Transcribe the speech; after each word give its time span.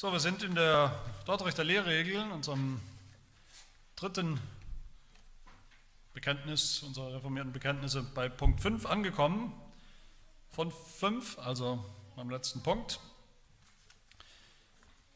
So, 0.00 0.10
wir 0.12 0.20
sind 0.20 0.42
in 0.42 0.54
der 0.54 0.98
Dortrechter 1.26 1.62
Lehrregel, 1.62 2.22
unserem 2.32 2.80
dritten 3.96 4.40
Bekenntnis, 6.14 6.82
unserer 6.82 7.12
reformierten 7.12 7.52
Bekenntnisse 7.52 8.02
bei 8.02 8.30
Punkt 8.30 8.62
5 8.62 8.86
angekommen. 8.86 9.52
Von 10.52 10.72
5, 10.72 11.38
also 11.40 11.84
beim 12.16 12.30
letzten 12.30 12.62
Punkt. 12.62 12.98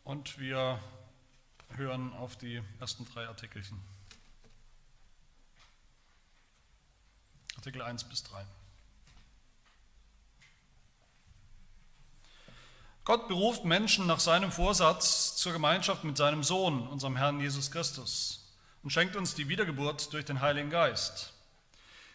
Und 0.02 0.38
wir 0.38 0.78
hören 1.70 2.12
auf 2.12 2.36
die 2.36 2.62
ersten 2.78 3.06
drei 3.06 3.26
Artikelchen. 3.26 3.80
Artikel 7.56 7.80
1 7.80 8.04
bis 8.04 8.22
3. 8.24 8.44
Gott 13.04 13.28
beruft 13.28 13.66
Menschen 13.66 14.06
nach 14.06 14.18
seinem 14.18 14.50
Vorsatz 14.50 15.36
zur 15.36 15.52
Gemeinschaft 15.52 16.04
mit 16.04 16.16
seinem 16.16 16.42
Sohn, 16.42 16.88
unserem 16.88 17.16
Herrn 17.16 17.38
Jesus 17.38 17.70
Christus, 17.70 18.50
und 18.82 18.90
schenkt 18.90 19.14
uns 19.14 19.34
die 19.34 19.48
Wiedergeburt 19.48 20.10
durch 20.14 20.24
den 20.24 20.40
Heiligen 20.40 20.70
Geist. 20.70 21.34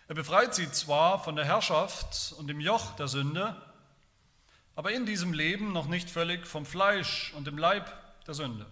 Er 0.07 0.15
befreit 0.15 0.55
sie 0.55 0.71
zwar 0.71 1.23
von 1.23 1.35
der 1.35 1.45
Herrschaft 1.45 2.33
und 2.39 2.47
dem 2.47 2.59
Joch 2.59 2.95
der 2.95 3.07
Sünde, 3.07 3.55
aber 4.75 4.91
in 4.91 5.05
diesem 5.05 5.31
Leben 5.31 5.73
noch 5.73 5.85
nicht 5.87 6.09
völlig 6.09 6.47
vom 6.47 6.65
Fleisch 6.65 7.33
und 7.35 7.45
dem 7.45 7.59
Leib 7.59 7.91
der 8.25 8.33
Sünde. 8.33 8.65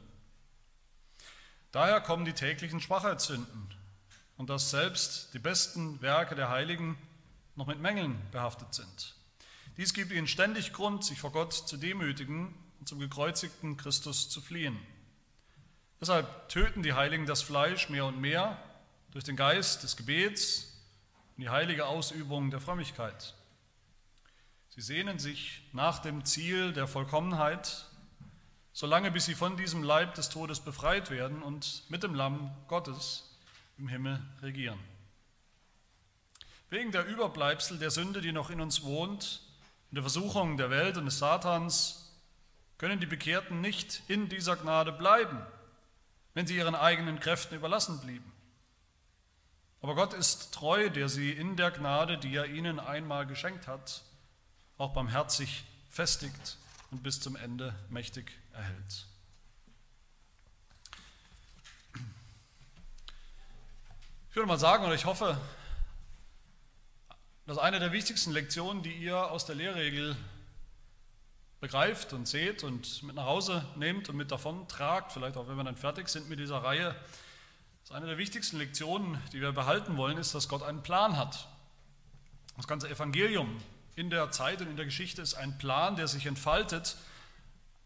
Daher 1.72 2.02
kommen 2.02 2.26
die 2.26 2.34
täglichen 2.34 2.82
Schwachheitssünden 2.82 3.76
und 4.38 4.50
dass 4.50 4.72
selbst 4.72 5.36
die 5.36 5.40
besten 5.40 6.02
Werke 6.02 6.34
der 6.34 6.50
Heiligen 6.50 6.98
noch 7.56 7.68
mit 7.68 7.80
Mängeln 7.80 8.20
behaftet 8.32 8.74
sind. 8.74 9.17
Dies 9.78 9.94
gibt 9.94 10.12
ihnen 10.12 10.28
ständig 10.28 10.74
Grund, 10.74 11.04
sich 11.06 11.20
vor 11.20 11.32
Gott 11.32 11.54
zu 11.54 11.78
demütigen 11.78 12.54
und 12.80 12.90
zum 12.90 13.00
gekreuzigten 13.00 13.78
Christus 13.78 14.28
zu 14.28 14.42
fliehen. 14.42 14.80
Deshalb 16.02 16.50
töten 16.50 16.82
die 16.82 16.94
Heiligen 16.94 17.28
das 17.28 17.44
Fleisch 17.44 17.90
mehr 17.90 18.06
und 18.06 18.20
mehr 18.20 18.62
durch 19.12 19.24
den 19.24 19.36
Geist 19.36 19.84
des 19.84 19.96
Gebets 19.96 20.74
und 21.36 21.44
die 21.44 21.50
heilige 21.50 21.86
Ausübung 21.86 22.50
der 22.50 22.60
Frömmigkeit. 22.60 23.36
Sie 24.70 24.82
sehnen 24.82 25.20
sich 25.20 25.62
nach 25.74 26.00
dem 26.00 26.26
Ziel 26.26 26.74
der 26.74 26.88
Vollkommenheit, 26.88 27.86
solange 28.74 29.12
bis 29.12 29.26
sie 29.26 29.36
von 29.36 29.58
diesem 29.58 29.84
Leib 29.84 30.16
des 30.16 30.30
Todes 30.30 30.60
befreit 30.60 31.12
werden 31.12 31.42
und 31.44 31.84
mit 31.90 32.02
dem 32.04 32.16
Lamm 32.16 32.52
Gottes 32.68 33.38
im 33.78 33.88
Himmel 33.88 34.24
regieren. 34.42 34.80
Wegen 36.70 36.92
der 36.92 37.06
Überbleibsel 37.06 37.80
der 37.80 37.92
Sünde, 37.92 38.22
die 38.22 38.32
noch 38.32 38.50
in 38.50 38.60
uns 38.60 38.84
wohnt, 38.84 39.47
in 39.92 39.96
der 39.96 40.04
Versuchung 40.04 40.58
der 40.58 40.70
Welt 40.70 40.98
und 40.98 41.06
des 41.06 41.20
Satans 41.20 42.12
können 42.78 43.00
die 43.00 43.06
Bekehrten 43.06 43.62
nicht 43.62 44.04
in 44.08 44.30
dieser 44.30 44.56
Gnade 44.56 44.92
bleiben, 44.92 45.42
wenn 46.34 46.46
sie 46.46 46.56
ihren 46.56 46.76
eigenen 46.76 47.20
Kräften 47.20 47.56
überlassen 47.56 48.00
blieben. 48.02 48.32
Aber 49.82 49.96
Gott 49.96 50.14
ist 50.14 50.54
treu, 50.54 50.90
der 50.90 51.08
sie 51.08 51.32
in 51.32 51.56
der 51.56 51.72
Gnade, 51.72 52.18
die 52.18 52.36
er 52.36 52.46
ihnen 52.46 52.80
einmal 52.80 53.26
geschenkt 53.26 53.68
hat, 53.68 54.04
auch 54.78 54.94
barmherzig 54.94 55.66
festigt 55.90 56.58
und 56.92 57.04
bis 57.04 57.20
zum 57.22 57.36
Ende 57.36 57.74
mächtig 57.90 58.32
erhält. 58.54 59.06
Ich 64.30 64.36
würde 64.36 64.48
mal 64.48 64.60
sagen, 64.60 64.86
oder 64.86 64.94
ich 64.94 65.06
hoffe, 65.06 65.40
das 67.48 67.56
ist 67.56 67.64
eine 67.64 67.80
der 67.80 67.94
wichtigsten 67.94 68.32
Lektionen, 68.32 68.84
die 68.84 68.92
ihr 68.92 69.32
aus 69.32 69.46
der 69.46 69.56
Lehrregel 69.56 70.18
begreift 71.62 72.12
und 72.12 72.28
seht 72.28 72.66
und 72.66 73.02
mit 73.04 73.16
nach 73.16 73.26
Hause 73.26 73.66
nehmt 73.78 74.10
und 74.10 74.18
mit 74.18 74.32
davon 74.32 74.68
tragt, 74.68 75.14
vielleicht 75.14 75.38
auch 75.38 75.48
wenn 75.48 75.56
wir 75.56 75.64
dann 75.64 75.78
fertig 75.78 76.10
sind 76.10 76.28
mit 76.28 76.40
dieser 76.40 76.58
Reihe. 76.58 76.90
Das 77.80 77.92
ist 77.92 77.92
eine 77.94 78.06
der 78.06 78.18
wichtigsten 78.18 78.58
Lektionen, 78.58 79.18
die 79.32 79.40
wir 79.40 79.54
behalten 79.54 79.96
wollen, 79.96 80.18
ist, 80.18 80.36
dass 80.36 80.50
Gott 80.50 80.62
einen 80.62 80.84
Plan 80.84 81.16
hat. 81.16 81.48
Das 82.58 82.68
ganze 82.68 82.90
Evangelium 82.90 83.62
in 83.96 84.10
der 84.10 84.30
Zeit 84.30 84.62
und 84.62 84.68
in 84.68 84.76
der 84.76 84.86
Geschichte 84.86 85.22
ist 85.22 85.36
ein 85.36 85.58
Plan, 85.58 85.96
der 85.96 86.10
sich 86.10 86.26
entfaltet 86.26 86.98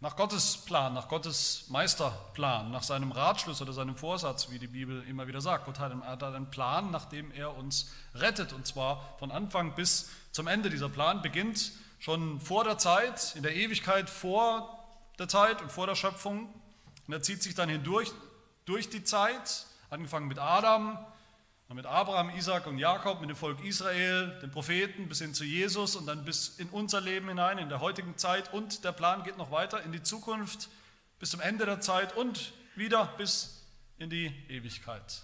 nach 0.02 0.16
Gottes 0.16 0.58
Plan, 0.58 0.96
nach 0.96 1.08
Gottes 1.08 1.66
Meisterplan, 1.70 2.72
nach 2.72 2.82
seinem 2.82 3.12
Ratschluss 3.12 3.62
oder 3.62 3.72
seinem 3.72 3.96
Vorsatz, 3.96 4.50
wie 4.50 4.58
die 4.58 4.68
Bibel 4.68 5.04
immer 5.08 5.28
wieder 5.28 5.42
sagt. 5.42 5.66
Gott 5.66 5.78
hat 5.78 5.92
einen 6.24 6.50
Plan, 6.50 6.90
nach 6.90 7.06
dem 7.06 7.32
er 7.32 7.56
uns 7.56 7.92
rettet, 8.16 8.52
und 8.52 8.66
zwar 8.66 9.16
von 9.20 9.30
Anfang 9.30 9.76
bis 9.76 10.10
zum 10.32 10.48
Ende. 10.48 10.72
Dieser 10.72 10.90
Plan 10.90 11.22
beginnt 11.22 11.72
schon 12.00 12.42
vor 12.42 12.64
der 12.64 12.80
Zeit, 12.80 13.36
in 13.36 13.44
der 13.44 13.56
Ewigkeit 13.56 14.10
vor 14.10 14.76
der 15.20 15.28
Zeit 15.28 15.62
und 15.62 15.72
vor 15.72 15.86
der 15.86 15.96
Schöpfung. 15.96 16.52
Und 17.06 17.14
er 17.14 17.22
zieht 17.22 17.44
sich 17.44 17.54
dann 17.54 17.70
hindurch, 17.70 18.12
durch 18.66 18.90
die 18.90 19.04
Zeit, 19.04 19.68
angefangen 19.92 20.28
mit 20.28 20.40
Adam, 20.40 20.98
mit 21.74 21.86
Abraham, 21.86 22.32
Isaac 22.32 22.68
und 22.68 22.78
Jakob, 22.78 23.22
mit 23.22 23.30
dem 23.30 23.36
Volk 23.38 23.64
Israel, 23.64 24.38
den 24.42 24.52
Propheten 24.52 25.08
bis 25.08 25.20
hin 25.20 25.34
zu 25.34 25.46
Jesus 25.46 25.96
und 25.96 26.06
dann 26.06 26.26
bis 26.26 26.50
in 26.60 26.68
unser 26.70 27.00
Leben 27.00 27.30
hinein, 27.30 27.58
in 27.60 27.70
der 27.70 27.80
heutigen 27.80 28.18
Zeit. 28.18 28.54
Und 28.54 28.84
der 28.84 28.92
Plan 28.92 29.24
geht 29.24 29.38
noch 29.38 29.52
weiter 29.52 29.82
in 29.84 29.94
die 29.94 30.04
Zukunft, 30.04 30.70
bis 31.20 31.30
zum 31.30 31.40
Ende 31.40 31.66
der 31.66 31.80
Zeit 31.80 32.16
und 32.18 32.52
wieder 32.76 33.06
bis 33.18 33.64
in 33.98 34.10
die 34.10 34.28
Ewigkeit. 34.50 35.22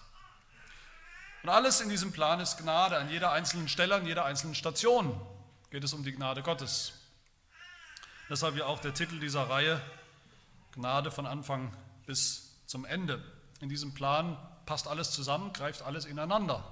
Und 1.44 1.50
alles 1.50 1.82
in 1.82 1.90
diesem 1.90 2.14
Plan 2.14 2.40
ist 2.40 2.58
Gnade. 2.58 2.98
An 2.98 3.10
jeder 3.10 3.32
einzelnen 3.32 3.68
Stelle, 3.68 3.96
an 3.96 4.06
jeder 4.06 4.24
einzelnen 4.24 4.56
Station 4.56 5.20
geht 5.70 5.84
es 5.84 5.94
um 5.94 6.04
die 6.04 6.14
Gnade 6.14 6.44
Gottes. 6.44 6.94
Deshalb 8.30 8.56
ja 8.56 8.66
auch 8.68 8.80
der 8.80 8.94
Titel 8.94 9.20
dieser 9.20 9.50
Reihe, 9.50 9.82
Gnade 10.74 11.12
von 11.12 11.26
Anfang 11.26 11.76
bis 12.06 12.58
zum 12.68 12.86
Ende. 12.86 13.22
In 13.60 13.68
diesem 13.68 13.94
Plan 13.94 14.38
passt 14.68 14.88
alles 14.88 15.10
zusammen, 15.10 15.52
greift 15.54 15.82
alles 15.82 16.06
ineinander. 16.06 16.64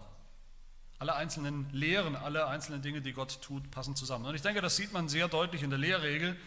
Alle 1.00 1.16
einzelnen 1.16 1.67
Lehren, 1.72 2.16
alle 2.16 2.45
einzelnen 2.45 2.83
Dinge, 2.83 3.01
die 3.01 3.13
Gott 3.13 3.41
tut, 3.41 3.72
passen 3.72 3.95
zusammen. 3.95 4.25
Und 4.25 4.35
ich 4.35 4.44
denke, 4.44 4.61
das 4.61 4.75
sieht 4.75 4.94
man 4.94 5.09
sehr 5.09 5.28
deutlich 5.28 5.63
in 5.63 5.72
der 5.72 5.79
Lehrregel. 5.79 6.38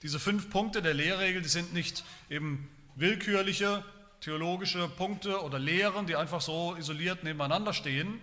Diese 0.00 0.18
fünf 0.18 0.48
Punkte 0.48 0.80
der 0.80 0.94
Lehrregel, 0.94 1.42
die 1.42 1.48
sind 1.48 1.74
nicht 1.74 2.02
eben 2.30 2.68
willkürliche 2.96 3.84
theologische 4.22 4.88
Punkte 4.88 5.42
oder 5.42 5.58
Lehren, 5.58 6.06
die 6.06 6.16
einfach 6.16 6.40
so 6.40 6.76
isoliert 6.76 7.24
nebeneinander 7.24 7.72
stehen. 7.72 8.20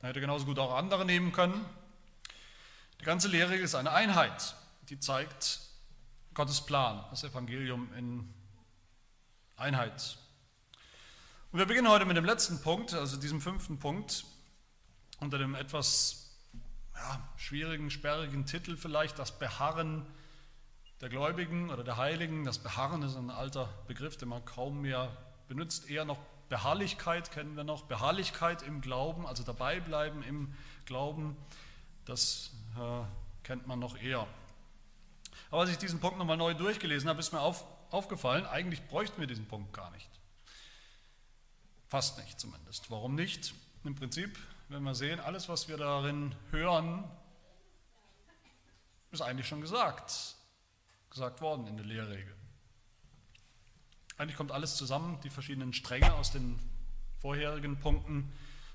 Man 0.00 0.08
hätte 0.08 0.20
genauso 0.20 0.46
gut 0.46 0.58
auch 0.58 0.74
andere 0.74 1.04
nehmen 1.04 1.32
können. 1.32 1.64
Die 3.00 3.04
ganze 3.04 3.28
Lehrregel 3.28 3.64
ist 3.64 3.74
eine 3.74 3.90
Einheit, 3.92 4.54
die 4.88 4.98
zeigt 5.00 5.60
Gottes 6.32 6.64
Plan, 6.64 7.04
das 7.10 7.24
Evangelium 7.24 7.92
in 7.94 8.32
Einheit. 9.56 10.16
Und 11.56 11.60
wir 11.60 11.66
beginnen 11.68 11.88
heute 11.88 12.04
mit 12.04 12.18
dem 12.18 12.26
letzten 12.26 12.60
Punkt, 12.60 12.92
also 12.92 13.16
diesem 13.16 13.40
fünften 13.40 13.78
Punkt, 13.78 14.26
unter 15.20 15.38
dem 15.38 15.54
etwas 15.54 16.36
ja, 16.94 17.26
schwierigen, 17.38 17.90
sperrigen 17.90 18.44
Titel 18.44 18.76
vielleicht, 18.76 19.18
das 19.18 19.38
Beharren 19.38 20.04
der 21.00 21.08
Gläubigen 21.08 21.70
oder 21.70 21.82
der 21.82 21.96
Heiligen. 21.96 22.44
Das 22.44 22.58
Beharren 22.58 23.02
ist 23.02 23.16
ein 23.16 23.30
alter 23.30 23.70
Begriff, 23.86 24.18
den 24.18 24.28
man 24.28 24.44
kaum 24.44 24.82
mehr 24.82 25.16
benutzt, 25.48 25.88
eher 25.88 26.04
noch 26.04 26.18
Beharrlichkeit 26.50 27.32
kennen 27.32 27.56
wir 27.56 27.64
noch, 27.64 27.84
Beharrlichkeit 27.84 28.60
im 28.60 28.82
Glauben, 28.82 29.26
also 29.26 29.42
dabei 29.42 29.80
bleiben 29.80 30.22
im 30.24 30.52
Glauben, 30.84 31.38
das 32.04 32.50
äh, 32.76 33.02
kennt 33.44 33.66
man 33.66 33.78
noch 33.78 33.96
eher. 33.96 34.26
Aber 35.50 35.62
als 35.62 35.70
ich 35.70 35.78
diesen 35.78 36.00
Punkt 36.00 36.18
nochmal 36.18 36.36
neu 36.36 36.52
durchgelesen 36.52 37.08
habe, 37.08 37.20
ist 37.20 37.32
mir 37.32 37.40
auf, 37.40 37.64
aufgefallen, 37.90 38.44
eigentlich 38.44 38.86
bräuchten 38.88 39.18
wir 39.18 39.26
diesen 39.26 39.48
Punkt 39.48 39.72
gar 39.72 39.90
nicht. 39.92 40.15
Fast 41.88 42.18
nicht 42.18 42.40
zumindest. 42.40 42.90
Warum 42.90 43.14
nicht? 43.14 43.54
Im 43.84 43.94
Prinzip, 43.94 44.38
wenn 44.68 44.82
wir 44.82 44.94
sehen, 44.94 45.20
alles, 45.20 45.48
was 45.48 45.68
wir 45.68 45.76
darin 45.76 46.34
hören, 46.50 47.04
ist 49.12 49.22
eigentlich 49.22 49.46
schon 49.46 49.60
gesagt, 49.60 50.34
gesagt 51.10 51.40
worden 51.40 51.66
in 51.68 51.76
der 51.76 51.86
Lehrregel. 51.86 52.34
Eigentlich 54.18 54.36
kommt 54.36 54.50
alles 54.50 54.76
zusammen, 54.76 55.20
die 55.22 55.30
verschiedenen 55.30 55.72
Stränge 55.72 56.12
aus 56.14 56.32
den 56.32 56.58
vorherigen 57.20 57.78
Punkten 57.78 58.32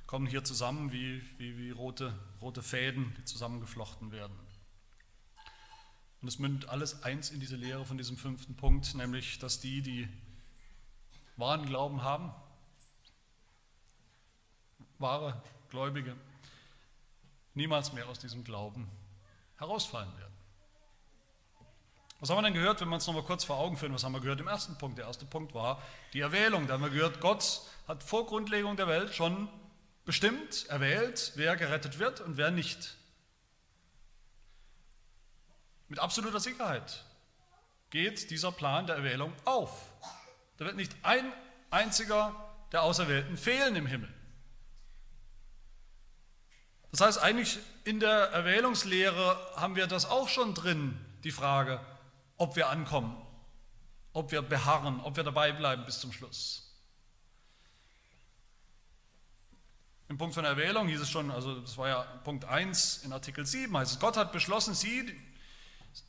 kommen 0.07 0.27
hier 0.27 0.43
zusammen 0.43 0.91
wie, 0.91 1.21
wie, 1.37 1.57
wie 1.57 1.71
rote, 1.71 2.13
rote 2.41 2.61
Fäden, 2.61 3.13
die 3.17 3.25
zusammengeflochten 3.25 4.11
werden. 4.11 4.37
Und 6.21 6.27
es 6.27 6.37
mündet 6.37 6.69
alles 6.69 7.03
eins 7.03 7.31
in 7.31 7.39
diese 7.39 7.55
Lehre 7.55 7.85
von 7.85 7.97
diesem 7.97 8.17
fünften 8.17 8.55
Punkt, 8.55 8.93
nämlich, 8.93 9.39
dass 9.39 9.59
die, 9.59 9.81
die 9.81 10.07
wahren 11.37 11.65
Glauben 11.65 12.03
haben, 12.03 12.33
wahre 15.01 15.41
Gläubige 15.69 16.15
niemals 17.53 17.93
mehr 17.93 18.07
aus 18.07 18.19
diesem 18.19 18.43
Glauben 18.43 18.89
herausfallen 19.57 20.15
werden. 20.17 20.33
Was 22.19 22.29
haben 22.29 22.37
wir 22.37 22.43
denn 22.43 22.53
gehört, 22.53 22.79
wenn 22.81 22.87
wir 22.87 22.95
uns 22.95 23.07
noch 23.07 23.15
mal 23.15 23.23
kurz 23.23 23.43
vor 23.43 23.57
Augen 23.57 23.77
führen? 23.77 23.93
Was 23.93 24.03
haben 24.03 24.11
wir 24.11 24.21
gehört 24.21 24.39
im 24.39 24.47
ersten 24.47 24.77
Punkt? 24.77 24.97
Der 24.99 25.05
erste 25.05 25.25
Punkt 25.25 25.55
war 25.55 25.81
die 26.13 26.19
Erwählung. 26.19 26.67
Da 26.67 26.75
haben 26.75 26.83
wir 26.83 26.91
gehört, 26.91 27.19
Gott 27.19 27.61
hat 27.87 28.03
vor 28.03 28.27
Grundlegung 28.27 28.77
der 28.77 28.87
Welt 28.87 29.15
schon 29.15 29.49
bestimmt, 30.05 30.67
erwählt, 30.67 31.31
wer 31.35 31.55
gerettet 31.55 31.97
wird 31.97 32.21
und 32.21 32.37
wer 32.37 32.51
nicht. 32.51 32.95
Mit 35.87 35.97
absoluter 35.99 36.39
Sicherheit. 36.39 37.03
geht 37.89 38.29
dieser 38.29 38.51
Plan 38.51 38.87
der 38.87 38.97
Erwählung 38.97 39.33
auf. 39.43 39.91
Da 40.57 40.65
wird 40.65 40.75
nicht 40.75 40.95
ein 41.01 41.33
einziger 41.71 42.35
der 42.71 42.83
Auserwählten 42.83 43.35
fehlen 43.35 43.75
im 43.75 43.87
Himmel. 43.87 44.13
Das 46.91 47.01
heißt, 47.01 47.19
eigentlich 47.19 47.59
in 47.85 47.99
der 47.99 48.31
Erwählungslehre 48.31 49.37
haben 49.55 49.75
wir 49.75 49.87
das 49.87 50.05
auch 50.05 50.27
schon 50.27 50.53
drin, 50.53 50.99
die 51.23 51.31
Frage, 51.31 51.79
ob 52.37 52.55
wir 52.55 52.69
ankommen, 52.69 53.15
ob 54.13 54.31
wir 54.31 54.41
beharren, 54.41 54.99
ob 55.01 55.15
wir 55.15 55.23
dabei 55.23 55.53
bleiben 55.53 55.85
bis 55.85 55.99
zum 55.99 56.11
Schluss. 56.11 56.67
Im 60.09 60.17
Punkt 60.17 60.35
von 60.35 60.43
Erwählung 60.43 60.89
hieß 60.89 60.99
es 60.99 61.09
schon, 61.09 61.31
also 61.31 61.61
das 61.61 61.77
war 61.77 61.87
ja 61.87 62.01
Punkt 62.25 62.43
1 62.43 63.03
in 63.05 63.13
Artikel 63.13 63.45
7, 63.45 63.75
heißt 63.77 63.93
es, 63.93 63.99
Gott 63.99 64.17
hat 64.17 64.33
beschlossen, 64.33 64.75
sie, 64.75 65.17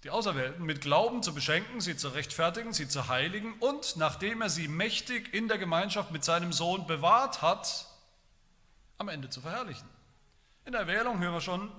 die 0.02 0.10
Auserwählten, 0.10 0.64
mit 0.66 0.80
Glauben 0.80 1.22
zu 1.22 1.32
beschenken, 1.32 1.80
sie 1.80 1.96
zu 1.96 2.08
rechtfertigen, 2.08 2.72
sie 2.72 2.88
zu 2.88 3.06
heiligen 3.06 3.54
und 3.60 3.96
nachdem 3.96 4.42
er 4.42 4.50
sie 4.50 4.66
mächtig 4.66 5.32
in 5.32 5.46
der 5.46 5.58
Gemeinschaft 5.58 6.10
mit 6.10 6.24
seinem 6.24 6.52
Sohn 6.52 6.88
bewahrt 6.88 7.42
hat, 7.42 7.86
am 8.98 9.08
Ende 9.08 9.30
zu 9.30 9.40
verherrlichen. 9.40 9.91
In 10.64 10.72
der 10.72 10.82
Erwählung 10.82 11.18
hören 11.20 11.34
wir 11.34 11.40
schon, 11.40 11.70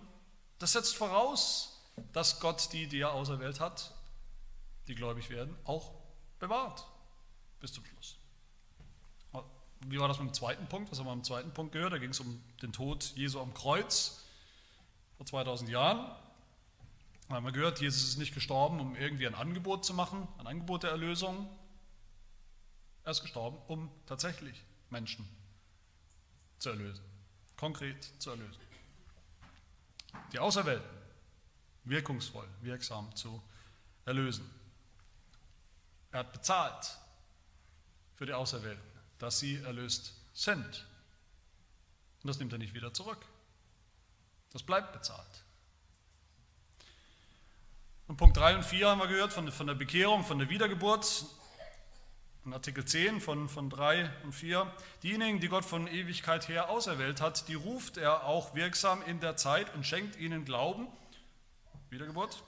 das 0.60 0.74
setzt 0.74 0.96
voraus, 0.96 1.82
dass 2.12 2.40
Gott 2.40 2.72
die, 2.74 2.88
die 2.88 3.00
er 3.00 3.14
auserwählt 3.14 3.60
hat, 3.60 3.94
die 4.88 4.96
gläubig 4.96 5.30
werden, 5.30 5.56
auch 5.64 5.94
bewahrt 6.40 6.86
bis 7.60 7.72
zum 7.72 7.86
Schluss. 7.86 8.18
Wie 9.88 10.00
war 10.00 10.08
das 10.08 10.20
mit 10.20 10.30
dem 10.30 10.34
zweiten 10.34 10.68
Punkt? 10.68 10.92
Was 10.92 11.00
haben 11.00 11.08
wir 11.08 11.14
im 11.14 11.24
zweiten 11.24 11.54
Punkt 11.54 11.74
gehört? 11.74 11.94
Da 11.94 11.98
ging 11.98 12.12
es 12.12 12.20
um 12.20 12.42
den 12.62 12.72
Tod 12.72 13.14
Jesu 13.16 13.40
am 13.40 13.54
Kreuz 13.54 14.24
vor 15.18 15.26
2000 15.26 15.70
Jahren. 15.70 16.10
Da 17.28 17.36
haben 17.36 17.46
wir 17.46 17.52
gehört, 17.52 17.82
Jesus 17.82 18.04
ist 18.04 18.18
nicht 18.18 18.34
gestorben, 18.34 18.80
um 18.80 18.96
irgendwie 18.96 19.28
ein 19.28 19.36
Angebot 19.36 19.86
zu 19.86 19.94
machen, 19.94 20.28
ein 20.38 20.48
Angebot 20.48 20.84
der 20.84 20.92
Erlösung. 20.92 21.50
Er 23.04 23.12
ist 23.12 23.22
gestorben, 23.22 23.58
um 23.68 23.92
tatsächlich 24.06 24.64
Menschen 24.90 25.28
zu 26.60 26.70
erlösen, 26.70 27.04
konkret 27.58 28.04
zu 28.20 28.30
erlösen. 28.30 28.62
Die 30.32 30.40
Auserwählten 30.40 30.90
wirkungsvoll, 31.84 32.48
wirksam 32.62 33.14
zu 33.16 33.42
erlösen. 34.06 34.50
Er 36.12 36.20
hat 36.20 36.32
bezahlt 36.32 36.98
für 38.16 38.26
die 38.26 38.34
Auserwählten, 38.34 38.84
dass 39.18 39.40
sie 39.40 39.58
erlöst 39.64 40.14
sind. 40.34 40.86
Und 42.22 42.28
das 42.28 42.40
nimmt 42.40 42.54
er 42.54 42.60
nicht 42.60 42.74
wieder 42.74 42.94
zurück. 42.94 43.26
Das 44.52 44.64
bleibt 44.64 44.94
bezahlt. 44.94 45.44
Und 48.08 48.18
Punkt 48.18 48.38
3 48.38 48.58
und 48.58 48.64
4 48.64 48.90
haben 48.90 49.00
wir 49.00 49.08
gehört 49.08 49.34
von, 49.34 49.52
von 49.52 49.68
der 49.68 49.74
Bekehrung, 49.74 50.24
von 50.24 50.38
der 50.38 50.50
Wiedergeburt. 50.50 51.26
In 52.46 52.52
Artikel 52.52 52.84
10 52.84 53.22
von, 53.22 53.48
von 53.48 53.70
3 53.70 54.12
und 54.26 54.34
4. 54.34 54.70
Diejenigen, 55.02 55.40
die 55.40 55.48
Gott 55.48 55.64
von 55.64 55.88
Ewigkeit 55.88 56.50
her 56.50 56.70
auserwählt 56.70 57.22
hat, 57.22 57.48
die 57.48 57.54
ruft 57.54 57.96
er 57.96 58.26
auch 58.26 58.54
wirksam 58.54 59.02
in 59.04 59.22
der 59.22 59.38
Zeit 59.38 59.74
und 59.76 59.86
schenkt 59.86 60.18
ihnen 60.18 60.44
Glauben. 60.44 60.88
Wiedergeburt. 61.90 62.44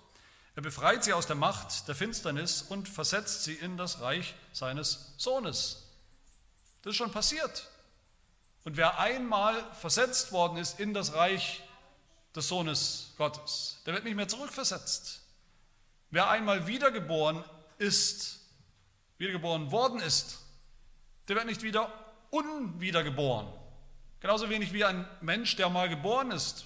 Er 0.55 0.61
befreit 0.61 1.05
sie 1.05 1.13
aus 1.13 1.27
der 1.27 1.37
Macht 1.37 1.87
der 1.87 1.95
Finsternis 1.95 2.61
und 2.61 2.89
versetzt 2.89 3.45
sie 3.45 3.53
in 3.53 3.77
das 3.77 4.01
Reich 4.01 4.35
seines 4.51 5.13
Sohnes. 5.15 5.89
Das 6.81 6.91
ist 6.91 6.97
schon 6.97 7.11
passiert. 7.11 7.69
Und 8.65 8.75
wer 8.75 8.99
einmal 8.99 9.55
versetzt 9.75 10.33
worden 10.33 10.57
ist 10.57 10.77
in 10.77 10.93
das 10.93 11.13
Reich 11.13 11.63
des 12.35 12.49
Sohnes 12.49 13.13
Gottes, 13.17 13.81
der 13.85 13.93
wird 13.93 14.03
nicht 14.03 14.15
mehr 14.15 14.27
zurückversetzt. 14.27 15.21
Wer 16.11 16.29
einmal 16.29 16.67
wiedergeboren 16.67 17.45
ist, 17.77 18.44
wiedergeboren 19.17 19.71
worden 19.71 19.99
ist, 19.99 20.45
der 21.27 21.35
wird 21.35 21.45
nicht 21.45 21.63
wieder 21.63 21.91
unwiedergeboren. 22.29 23.47
Genauso 24.19 24.49
wenig 24.49 24.73
wie 24.73 24.83
ein 24.83 25.07
Mensch, 25.21 25.55
der 25.55 25.69
mal 25.69 25.89
geboren 25.89 26.31
ist, 26.31 26.65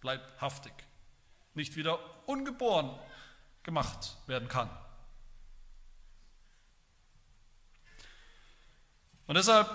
bleibt 0.00 0.40
haftig. 0.40 0.72
Nicht 1.54 1.76
wieder 1.76 1.98
ungeboren 2.26 2.98
gemacht 3.62 4.16
werden 4.26 4.48
kann. 4.48 4.70
Und 9.26 9.34
deshalb, 9.34 9.68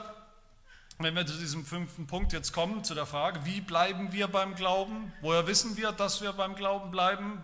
wenn 1.00 1.14
wir 1.16 1.26
zu 1.26 1.38
diesem 1.38 1.66
fünften 1.66 2.08
Punkt 2.08 2.32
jetzt 2.32 2.54
kommen, 2.54 2.86
zu 2.86 2.96
der 2.96 3.06
Frage, 3.06 3.46
wie 3.46 3.60
bleiben 3.60 4.14
wir 4.14 4.30
beim 4.30 4.56
Glauben? 4.56 5.12
Woher 5.22 5.46
wissen 5.48 5.76
wir, 5.76 5.92
dass 5.92 6.22
wir 6.22 6.32
beim 6.32 6.56
Glauben 6.56 6.92
bleiben? 6.92 7.44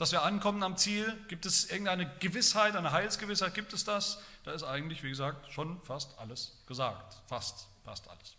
Dass 0.00 0.12
wir 0.12 0.22
ankommen 0.22 0.62
am 0.62 0.78
Ziel? 0.78 1.14
Gibt 1.28 1.44
es 1.44 1.68
irgendeine 1.68 2.10
Gewissheit, 2.20 2.74
eine 2.74 2.90
Heilsgewissheit? 2.90 3.52
Gibt 3.52 3.74
es 3.74 3.84
das? 3.84 4.18
Da 4.44 4.52
ist 4.52 4.62
eigentlich, 4.62 5.02
wie 5.02 5.10
gesagt, 5.10 5.52
schon 5.52 5.78
fast 5.82 6.18
alles 6.18 6.56
gesagt. 6.66 7.20
Fast, 7.28 7.68
fast 7.84 8.08
alles. 8.08 8.34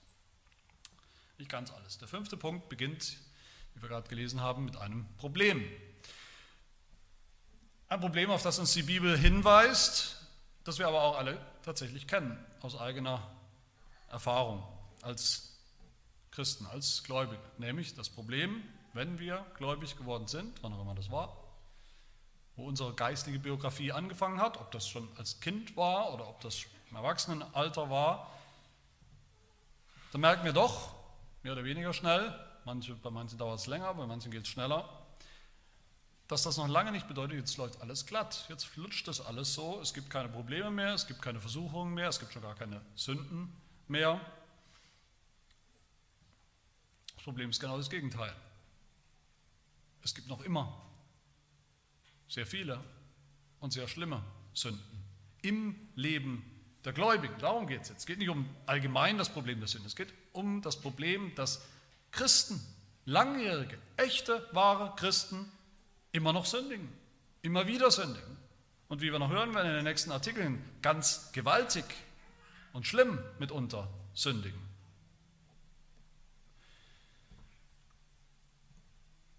Nicht 1.38 1.52
ganz 1.52 1.70
alles. 1.70 2.00
Der 2.00 2.08
fünfte 2.08 2.36
Punkt 2.36 2.68
beginnt, 2.68 3.16
wie 3.76 3.84
wir 3.84 3.90
gerade 3.90 4.10
gelesen 4.10 4.42
haben, 4.42 4.66
mit 4.66 4.76
einem 4.76 5.06
Problem. 5.18 5.64
Ein 7.90 8.00
Problem, 8.00 8.32
auf 8.32 8.42
das 8.42 8.58
uns 8.58 8.74
die 8.74 8.82
Bibel 8.82 9.16
hinweist, 9.16 10.20
das 10.64 10.80
wir 10.80 10.88
aber 10.88 11.04
auch 11.04 11.16
alle 11.16 11.38
tatsächlich 11.62 12.08
kennen, 12.08 12.44
aus 12.62 12.76
eigener 12.76 13.22
Erfahrung 14.10 14.68
als 15.04 15.60
Christen, 16.32 16.66
als 16.66 17.04
Gläubige. 17.04 17.44
Nämlich 17.60 17.94
das 17.94 18.10
Problem, 18.10 18.64
wenn 18.94 19.20
wir 19.20 19.46
gläubig 19.58 19.96
geworden 19.96 20.26
sind, 20.26 20.64
wann 20.64 20.74
auch 20.74 20.82
immer 20.82 20.96
das 20.96 21.12
war, 21.12 21.41
wo 22.56 22.66
unsere 22.66 22.94
geistige 22.94 23.40
Biografie 23.40 23.92
angefangen 23.92 24.40
hat, 24.40 24.58
ob 24.58 24.72
das 24.72 24.88
schon 24.88 25.08
als 25.18 25.40
Kind 25.40 25.76
war 25.78 26.14
oder 26.14 26.28
ob 26.28 26.42
das 26.42 26.66
im 26.90 26.98
Erwachsenenalter 26.98 27.90
war, 27.90 28.32
dann 30.12 30.22
merken 30.22 30.44
wir 30.44 30.54
doch, 30.54 30.94
mehr 31.44 31.54
oder 31.54 31.64
weniger 31.64 31.94
schnell, 31.94 32.38
manche, 32.66 32.94
bei 32.96 33.10
manchen 33.10 33.38
dauert 33.38 33.60
es 33.60 33.68
länger, 33.68 33.94
bei 33.94 34.06
manchen 34.06 34.32
geht 34.32 34.44
es 34.44 34.50
schneller, 34.50 34.88
dass 36.28 36.44
das 36.44 36.58
noch 36.58 36.68
lange 36.68 36.92
nicht 36.92 37.08
bedeutet, 37.08 37.38
jetzt 37.38 37.58
läuft 37.58 37.82
alles 37.82 38.06
glatt, 38.06 38.46
jetzt 38.50 38.66
flutscht 38.66 39.08
das 39.08 39.22
alles 39.22 39.54
so, 39.54 39.80
es 39.82 39.94
gibt 39.94 40.10
keine 40.10 40.30
Probleme 40.30 40.70
mehr, 40.70 40.94
es 40.94 41.08
gibt 41.08 41.22
keine 41.22 41.40
Versuchungen 41.40 41.94
mehr, 41.94 42.10
es 42.10 42.20
gibt 42.20 42.34
schon 42.34 42.42
gar 42.42 42.56
keine 42.56 42.82
Sünden 42.96 43.56
mehr. 43.88 44.20
Das 47.16 47.24
Problem 47.24 47.50
ist 47.50 47.60
genau 47.60 47.78
das 47.78 47.90
Gegenteil. 47.90 48.34
Es 50.04 50.16
gibt 50.16 50.28
noch 50.28 50.42
immer 50.42 50.82
sehr 52.32 52.48
viele 52.48 52.82
und 53.60 53.74
sehr 53.74 53.90
schlimme 53.90 54.24
Sünden 54.54 54.82
im 55.42 55.76
Leben 55.96 56.46
der 56.86 56.94
Gläubigen. 56.94 57.36
Darum 57.40 57.68
geht 57.68 57.82
es 57.82 57.90
jetzt. 57.90 58.00
Es 58.00 58.06
geht 58.06 58.20
nicht 58.20 58.30
um 58.30 58.50
allgemein 58.66 59.18
das 59.18 59.30
Problem 59.30 59.60
der 59.60 59.68
Sünde, 59.68 59.88
es 59.88 59.98
geht 59.98 60.14
um 60.32 60.62
das 60.62 60.80
Problem, 60.80 61.36
dass 61.36 61.62
Christen, 62.12 62.62
langjährige, 63.06 63.78
echte, 63.98 64.48
wahre 64.54 64.96
Christen 64.96 65.52
immer 66.14 66.32
noch 66.32 66.46
sündigen, 66.46 66.88
immer 67.42 67.68
wieder 67.68 67.92
sündigen. 67.92 68.38
Und 68.88 69.02
wie 69.02 69.12
wir 69.12 69.20
noch 69.20 69.30
hören 69.30 69.54
werden 69.54 69.70
in 69.70 69.76
den 69.76 69.84
nächsten 69.84 70.12
Artikeln, 70.12 70.64
ganz 70.82 71.32
gewaltig 71.34 71.86
und 72.72 72.88
schlimm 72.88 73.20
mitunter 73.40 73.90
sündigen. 74.14 74.71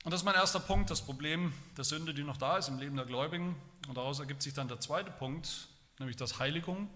Und 0.04 0.10
das 0.10 0.22
ist 0.22 0.24
mein 0.24 0.34
erster 0.34 0.60
Punkt, 0.60 0.90
das 0.90 1.00
Problem 1.00 1.52
der 1.76 1.84
Sünde, 1.84 2.12
die 2.12 2.24
noch 2.24 2.36
da 2.36 2.56
ist 2.56 2.68
im 2.68 2.78
Leben 2.78 2.96
der 2.96 3.06
Gläubigen. 3.06 3.54
Und 3.88 3.96
daraus 3.96 4.18
ergibt 4.18 4.42
sich 4.42 4.52
dann 4.52 4.68
der 4.68 4.80
zweite 4.80 5.10
Punkt, 5.10 5.68
nämlich 5.98 6.16
dass 6.16 6.38
Heiligung 6.38 6.88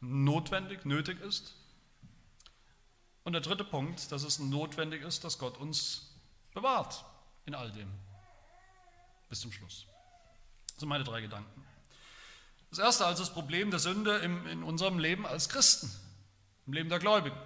notwendig, 0.00 0.84
nötig 0.84 1.20
ist. 1.20 1.54
Und 3.24 3.34
der 3.34 3.42
dritte 3.42 3.64
Punkt, 3.64 4.10
dass 4.10 4.22
es 4.22 4.38
notwendig 4.38 5.02
ist, 5.02 5.24
dass 5.24 5.38
Gott 5.38 5.58
uns 5.58 6.14
bewahrt 6.54 7.04
in 7.44 7.54
all 7.54 7.70
dem 7.72 7.90
bis 9.28 9.40
zum 9.40 9.52
Schluss. 9.52 9.86
Das 10.68 10.80
sind 10.80 10.88
meine 10.88 11.04
drei 11.04 11.20
Gedanken. 11.20 11.64
Das 12.70 12.78
erste 12.78 13.04
also 13.04 13.22
das 13.22 13.32
Problem 13.32 13.70
der 13.70 13.80
Sünde 13.80 14.16
in 14.16 14.62
unserem 14.62 14.98
Leben 14.98 15.26
als 15.26 15.48
Christen, 15.48 15.90
im 16.66 16.72
Leben 16.72 16.88
der 16.88 16.98
Gläubigen. 16.98 17.36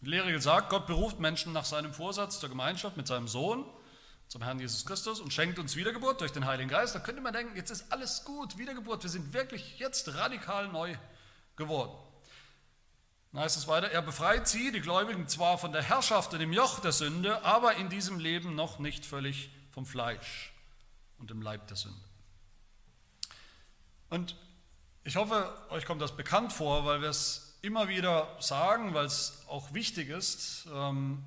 Die 0.00 0.08
Lehre 0.08 0.40
sagt, 0.40 0.70
Gott 0.70 0.86
beruft 0.86 1.20
Menschen 1.20 1.52
nach 1.52 1.64
seinem 1.64 1.92
Vorsatz 1.92 2.40
zur 2.40 2.48
Gemeinschaft 2.48 2.96
mit 2.96 3.06
seinem 3.06 3.28
Sohn, 3.28 3.66
zum 4.28 4.42
Herrn 4.42 4.58
Jesus 4.58 4.86
Christus 4.86 5.20
und 5.20 5.32
schenkt 5.32 5.58
uns 5.58 5.76
Wiedergeburt 5.76 6.20
durch 6.20 6.32
den 6.32 6.46
Heiligen 6.46 6.70
Geist. 6.70 6.94
Da 6.94 7.00
könnte 7.00 7.20
man 7.20 7.34
denken, 7.34 7.54
jetzt 7.56 7.70
ist 7.70 7.92
alles 7.92 8.24
gut, 8.24 8.56
Wiedergeburt, 8.56 9.02
wir 9.02 9.10
sind 9.10 9.32
wirklich 9.34 9.78
jetzt 9.78 10.14
radikal 10.14 10.68
neu 10.68 10.96
geworden. 11.56 11.92
Dann 13.32 13.42
heißt 13.42 13.56
es 13.56 13.68
weiter, 13.68 13.90
er 13.90 14.02
befreit 14.02 14.48
sie, 14.48 14.72
die 14.72 14.80
Gläubigen, 14.80 15.28
zwar 15.28 15.58
von 15.58 15.72
der 15.72 15.82
Herrschaft 15.82 16.32
und 16.32 16.40
dem 16.40 16.52
Joch 16.52 16.80
der 16.80 16.92
Sünde, 16.92 17.44
aber 17.44 17.76
in 17.76 17.90
diesem 17.90 18.18
Leben 18.18 18.54
noch 18.54 18.78
nicht 18.78 19.04
völlig 19.04 19.50
vom 19.70 19.84
Fleisch 19.84 20.52
und 21.18 21.30
im 21.30 21.42
Leib 21.42 21.66
der 21.68 21.76
Sünde. 21.76 22.00
Und 24.08 24.34
ich 25.04 25.16
hoffe, 25.16 25.56
euch 25.68 25.84
kommt 25.84 26.02
das 26.02 26.16
bekannt 26.16 26.52
vor, 26.52 26.84
weil 26.86 27.02
wir 27.02 27.10
es 27.10 27.49
immer 27.62 27.88
wieder 27.88 28.36
sagen, 28.40 28.94
weil 28.94 29.06
es 29.06 29.44
auch 29.48 29.74
wichtig 29.74 30.08
ist. 30.08 30.66
Ähm, 30.72 31.24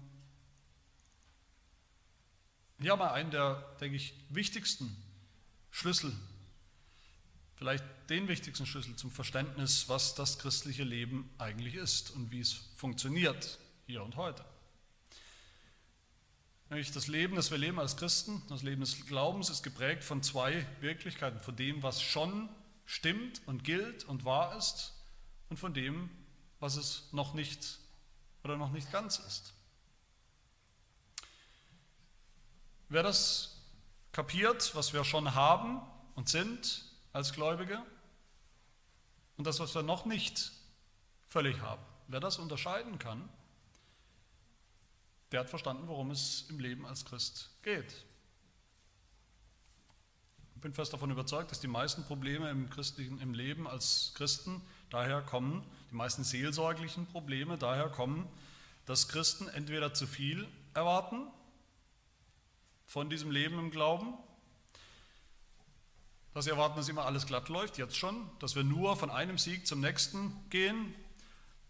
hier 2.80 2.92
haben 2.92 3.00
wir 3.00 3.14
einen 3.14 3.32
der, 3.32 3.64
denke 3.80 3.96
ich, 3.96 4.14
wichtigsten 4.30 4.96
Schlüssel 5.72 6.14
vielleicht 7.64 7.86
den 8.10 8.28
wichtigsten 8.28 8.66
Schlüssel 8.66 8.98
zum 8.98 9.10
Verständnis, 9.10 9.88
was 9.88 10.16
das 10.16 10.38
christliche 10.38 10.84
Leben 10.84 11.30
eigentlich 11.38 11.76
ist 11.76 12.12
und 12.12 12.30
wie 12.30 12.42
es 12.42 12.52
funktioniert 12.76 13.58
hier 13.86 14.04
und 14.04 14.18
heute. 14.18 14.44
Das 16.70 17.08
Leben, 17.08 17.38
das 17.38 17.52
wir 17.52 17.58
leben 17.58 17.80
als 17.80 17.96
Christen, 17.96 18.42
das 18.50 18.64
Leben 18.64 18.82
des 18.82 19.06
Glaubens 19.06 19.50
ist 19.50 19.64
geprägt 19.64 20.04
von 20.04 20.22
zwei 20.24 20.66
Wirklichkeiten, 20.82 21.40
von 21.40 21.56
dem, 21.56 21.84
was 21.84 22.02
schon 22.02 22.50
stimmt 22.86 23.42
und 23.46 23.64
gilt 23.64 24.04
und 24.04 24.26
wahr 24.26 24.58
ist 24.58 24.94
und 25.50 25.58
von 25.58 25.74
dem, 25.74 26.10
was 26.64 26.78
es 26.78 27.12
noch 27.12 27.34
nicht 27.34 27.78
oder 28.42 28.56
noch 28.56 28.72
nicht 28.72 28.90
ganz 28.90 29.20
ist. 29.20 29.54
Wer 32.88 33.04
das 33.04 33.58
kapiert, 34.14 34.74
was 34.74 34.94
wir 34.94 35.04
schon 35.04 35.36
haben 35.36 35.82
und 36.16 36.30
sind 36.30 36.86
als 37.12 37.34
Gläubige 37.34 37.84
und 39.36 39.46
das, 39.46 39.60
was 39.60 39.76
wir 39.76 39.84
noch 39.84 40.06
nicht 40.06 40.54
völlig 41.28 41.60
haben, 41.60 41.84
wer 42.08 42.22
das 42.22 42.38
unterscheiden 42.38 42.98
kann, 42.98 43.28
der 45.34 45.42
hat 45.42 45.50
verstanden, 45.50 45.90
worum 45.90 46.12
es 46.12 46.46
im 46.50 46.60
Leben 46.60 46.86
als 46.86 47.04
Christ 47.04 47.50
geht. 47.64 48.06
Ich 50.56 50.62
bin 50.62 50.74
fest 50.74 50.94
davon 50.94 51.12
überzeugt, 51.12 51.52
dass 51.52 51.60
die 51.60 51.68
meisten 51.68 52.06
Probleme 52.06 52.50
im 52.50 52.70
christlichen 52.70 53.20
im 53.20 53.34
Leben 53.34 53.68
als 53.68 54.14
Christen 54.16 54.62
daher 54.94 55.22
kommen, 55.22 55.64
die 55.92 55.96
meisten 55.96 56.24
seelsorglichen 56.24 57.08
Probleme 57.08 57.58
daher 57.58 57.90
kommen, 57.90 58.28
dass 58.86 59.08
Christen 59.08 59.48
entweder 59.50 59.94
zu 59.94 60.06
viel 60.08 60.48
erwarten 60.74 61.28
von 62.86 63.10
diesem 63.10 63.32
Leben 63.32 63.58
im 63.60 63.72
Glauben, 63.72 64.14
dass 66.34 66.46
sie 66.46 66.52
erwarten, 66.52 66.76
dass 66.78 66.90
immer 66.90 67.06
alles 67.06 67.26
glatt 67.26 67.50
läuft, 67.50 67.78
jetzt 67.78 67.98
schon, 67.98 68.30
dass 68.40 68.56
wir 68.56 68.64
nur 68.64 68.96
von 68.96 69.10
einem 69.10 69.38
Sieg 69.38 69.66
zum 69.68 69.82
nächsten 69.82 70.32
gehen, 70.50 70.94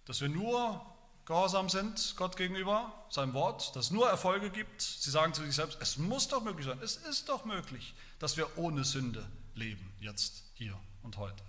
dass 0.06 0.22
wir 0.22 0.30
nur 0.30 0.86
gehorsam 1.25 1.70
sind 1.70 2.15
Gott 2.18 2.36
gegenüber, 2.36 2.92
seinem 3.10 3.34
Wort, 3.34 3.75
dass 3.75 3.86
es 3.86 3.92
nur 3.92 4.10
Erfolge 4.10 4.50
gibt. 4.50 4.82
Sie 4.82 5.10
sagen 5.10 5.34
zu 5.34 5.44
sich 5.44 5.56
selbst, 5.56 5.77
es 5.82 5.98
muss 5.98 6.27
doch 6.27 6.44
möglich 6.44 6.65
sein, 6.65 6.80
es 6.82 6.98
ist 6.98 7.30
doch 7.30 7.46
möglich, 7.46 7.94
dass 8.20 8.36
wir 8.36 8.58
ohne 8.58 8.84
Sünde 8.84 9.25
leben, 9.56 9.94
jetzt, 10.01 10.44
hier 10.56 10.77
und 11.03 11.18
heute. 11.18 11.44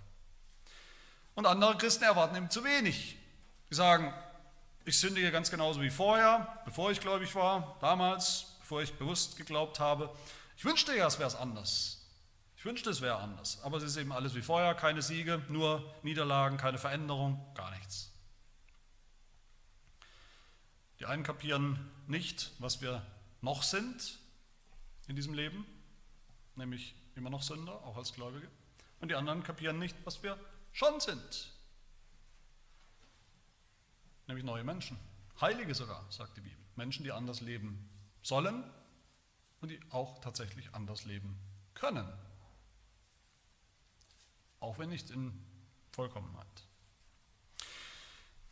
Und 1.35 1.45
andere 1.45 1.77
Christen 1.77 2.03
erwarten 2.03 2.35
eben 2.35 2.49
zu 2.49 2.63
wenig. 2.63 3.17
Sie 3.69 3.75
sagen, 3.75 4.13
ich 4.85 4.99
sündige 4.99 5.31
ganz 5.31 5.51
genauso 5.51 5.81
wie 5.81 5.89
vorher, 5.89 6.61
bevor 6.65 6.91
ich 6.91 6.99
gläubig 6.99 7.35
war, 7.35 7.77
damals, 7.81 8.55
bevor 8.59 8.81
ich 8.81 8.93
bewusst 8.93 9.35
geglaubt 9.35 9.79
habe. 9.79 10.15
Ich 10.57 10.63
wünschte 10.63 10.95
ja, 10.95 11.07
es 11.07 11.19
wäre 11.19 11.37
anders. 11.37 12.01
Ich 12.55 12.63
wünschte, 12.63 12.89
es 12.89 13.01
wäre 13.01 13.17
anders. 13.17 13.61
Aber 13.63 13.77
es 13.77 13.83
ist 13.83 13.97
eben 13.97 14.11
alles 14.11 14.33
wie 14.33 14.41
vorher, 14.41 14.73
keine 14.73 15.01
Siege, 15.01 15.41
nur 15.49 15.93
Niederlagen, 16.03 16.57
keine 16.57 16.77
Veränderung, 16.77 17.45
gar 17.53 17.71
nichts. 17.71 18.11
Die 20.99 21.05
einen 21.05 21.23
kapieren 21.23 21.91
nicht, 22.07 22.51
was 22.59 22.81
wir 22.81 23.05
noch 23.41 23.63
sind 23.63 24.19
in 25.07 25.15
diesem 25.15 25.33
Leben, 25.33 25.65
nämlich 26.55 26.95
immer 27.15 27.29
noch 27.29 27.43
Sünder, 27.43 27.73
auch 27.83 27.97
als 27.97 28.13
Gläubige. 28.13 28.47
Und 29.01 29.09
die 29.09 29.15
anderen 29.15 29.43
kapieren 29.43 29.77
nicht, 29.77 29.95
was 30.05 30.23
wir 30.23 30.39
schon 30.75 30.99
sind, 30.99 31.53
nämlich 34.27 34.43
neue 34.43 34.65
Menschen. 34.65 34.99
Heilige 35.39 35.73
sogar, 35.73 36.05
sagt 36.11 36.35
die 36.35 36.41
Bibel. 36.41 36.57
Menschen, 36.75 37.05
die 37.05 37.13
anders 37.13 37.39
leben 37.39 37.89
sollen 38.21 38.63
und 39.61 39.69
die 39.69 39.79
auch 39.91 40.19
tatsächlich 40.19 40.73
anders 40.75 41.05
leben 41.05 41.39
können. 41.75 42.05
Auch 44.59 44.77
wenn 44.77 44.89
nicht 44.89 45.11
in 45.11 45.41
Vollkommenheit. 45.91 46.45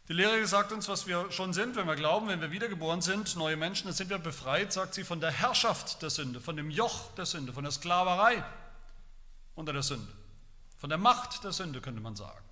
Die 0.08 0.14
Lehre 0.14 0.46
sagt 0.48 0.72
uns, 0.72 0.88
was 0.88 1.08
wir 1.08 1.30
schon 1.30 1.54
sind, 1.54 1.76
wenn 1.76 1.88
wir 1.88 1.96
glauben, 1.96 2.30
wenn 2.30 2.40
wir 2.40 2.52
wiedergeboren 2.52 3.02
sind, 3.02 3.36
neue 3.36 3.58
Menschen, 3.58 3.88
dann 3.88 3.96
sind 3.96 4.10
wir 4.10 4.18
befreit, 4.18 4.72
sagt 4.72 4.94
sie, 4.94 5.04
von 5.04 5.20
der 5.20 5.32
Herrschaft 5.32 6.02
der 6.02 6.10
Sünde, 6.10 6.40
von 6.40 6.56
dem 6.56 6.70
Joch 6.70 7.14
der 7.16 7.26
Sünde, 7.26 7.52
von 7.52 7.64
der 7.64 7.72
Sklaverei 7.72 8.46
unter 9.56 9.74
der 9.74 9.84
Sünde, 9.84 10.12
von 10.84 10.90
der 10.90 11.00
Macht 11.00 11.46
der 11.46 11.54
Sünde, 11.54 11.80
könnte 11.80 12.02
man 12.02 12.18
sagen. 12.18 12.44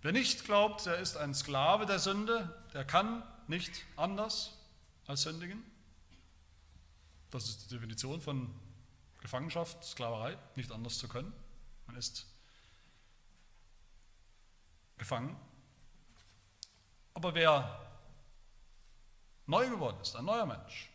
Wer 0.00 0.12
nicht 0.12 0.46
glaubt, 0.46 0.86
der 0.86 0.96
ist 0.96 1.18
ein 1.18 1.34
Sklave 1.34 1.84
der 1.84 1.98
Sünde, 1.98 2.58
der 2.72 2.86
kann 2.86 3.22
nicht 3.48 3.84
anders 3.96 4.56
als 5.06 5.24
sündigen. 5.24 5.62
Das 7.30 7.46
ist 7.50 7.66
die 7.66 7.74
Definition 7.74 8.22
von 8.22 8.50
Gefangenschaft, 9.20 9.84
Sklaverei, 9.84 10.38
nicht 10.56 10.72
anders 10.72 10.96
zu 10.96 11.06
können. 11.06 11.30
Man 11.86 11.96
ist 11.96 12.24
gefangen 14.96 15.38
aber 17.12 17.34
wer 17.34 17.90
neu 19.44 19.68
geworden 19.68 20.00
ist, 20.00 20.16
ein 20.16 20.24
neuer 20.24 20.46
Mensch, 20.46 20.88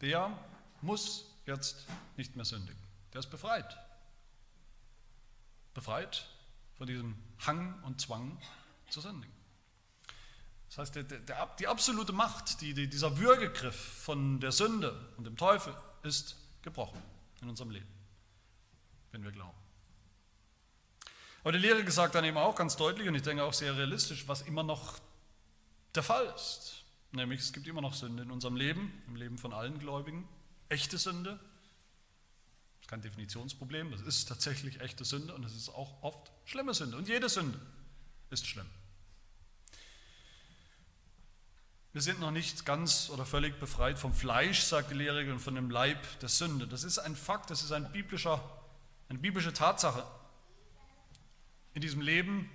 der 0.00 0.36
muss 0.80 1.30
jetzt 1.44 1.86
nicht 2.16 2.34
mehr 2.34 2.44
sündigen. 2.44 2.82
Der 3.12 3.20
ist 3.20 3.30
befreit. 3.30 3.85
Befreit 5.76 6.26
von 6.78 6.86
diesem 6.86 7.14
Hang 7.46 7.80
und 7.84 8.00
Zwang 8.00 8.38
zu 8.88 9.00
sündigen. 9.00 9.34
Das 10.68 10.78
heißt, 10.78 10.94
der, 10.96 11.02
der, 11.04 11.54
die 11.58 11.68
absolute 11.68 12.12
Macht, 12.12 12.60
die, 12.62 12.74
die, 12.74 12.88
dieser 12.88 13.18
Würgegriff 13.18 13.76
von 13.76 14.40
der 14.40 14.52
Sünde 14.52 14.98
und 15.16 15.24
dem 15.24 15.36
Teufel 15.36 15.74
ist 16.02 16.36
gebrochen 16.62 17.00
in 17.42 17.48
unserem 17.48 17.70
Leben, 17.70 17.88
wenn 19.12 19.22
wir 19.22 19.32
glauben. 19.32 19.56
Aber 21.42 21.52
die 21.52 21.58
Lehre 21.58 21.84
gesagt 21.84 22.14
dann 22.14 22.24
eben 22.24 22.38
auch 22.38 22.56
ganz 22.56 22.76
deutlich 22.76 23.06
und 23.06 23.14
ich 23.14 23.22
denke 23.22 23.44
auch 23.44 23.52
sehr 23.52 23.76
realistisch, 23.76 24.26
was 24.26 24.42
immer 24.42 24.62
noch 24.62 24.98
der 25.94 26.02
Fall 26.02 26.26
ist. 26.34 26.84
Nämlich 27.12 27.40
es 27.40 27.52
gibt 27.52 27.66
immer 27.66 27.82
noch 27.82 27.94
Sünde 27.94 28.22
in 28.22 28.30
unserem 28.30 28.56
Leben, 28.56 29.02
im 29.06 29.16
Leben 29.16 29.38
von 29.38 29.52
allen 29.52 29.78
Gläubigen. 29.78 30.26
Echte 30.68 30.98
Sünde. 30.98 31.38
Ist 32.86 32.90
kein 32.90 33.02
Definitionsproblem, 33.02 33.90
das 33.90 34.00
ist 34.02 34.28
tatsächlich 34.28 34.80
echte 34.80 35.04
Sünde 35.04 35.34
und 35.34 35.42
es 35.44 35.56
ist 35.56 35.70
auch 35.70 36.04
oft 36.04 36.30
schlimme 36.44 36.72
Sünde. 36.72 36.96
Und 36.96 37.08
jede 37.08 37.28
Sünde 37.28 37.58
ist 38.30 38.46
schlimm. 38.46 38.70
Wir 41.92 42.00
sind 42.00 42.20
noch 42.20 42.30
nicht 42.30 42.64
ganz 42.64 43.10
oder 43.10 43.26
völlig 43.26 43.58
befreit 43.58 43.98
vom 43.98 44.14
Fleisch, 44.14 44.60
sagt 44.60 44.92
die 44.92 44.94
Lehre, 44.94 45.28
und 45.32 45.40
von 45.40 45.56
dem 45.56 45.68
Leib 45.68 45.98
der 46.20 46.28
Sünde. 46.28 46.68
Das 46.68 46.84
ist 46.84 47.00
ein 47.00 47.16
Fakt, 47.16 47.50
das 47.50 47.64
ist 47.64 47.72
ein 47.72 47.90
biblischer, 47.90 48.40
eine 49.08 49.18
biblische 49.18 49.52
Tatsache. 49.52 50.06
In 51.74 51.80
diesem 51.80 52.00
Leben 52.00 52.48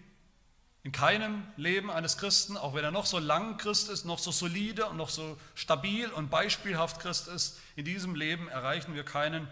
in 0.83 0.93
keinem 0.93 1.43
Leben 1.57 1.91
eines 1.91 2.17
Christen, 2.17 2.55
auch 2.55 2.73
wenn 2.73 2.85
er 2.85 2.91
noch 2.91 3.05
so 3.05 3.19
lang 3.19 3.57
Christ 3.57 3.89
ist, 3.89 4.05
noch 4.05 4.17
so 4.17 4.31
solide 4.31 4.85
und 4.85 4.95
noch 4.95 5.09
so 5.09 5.37
stabil 5.55 6.09
und 6.09 6.29
beispielhaft 6.29 7.01
Christ 7.01 7.27
ist, 7.27 7.59
in 7.75 7.83
diesem 7.83 8.15
Leben 8.15 8.47
erreichen 8.47 8.95
wir 8.95 9.03
keinen, 9.03 9.49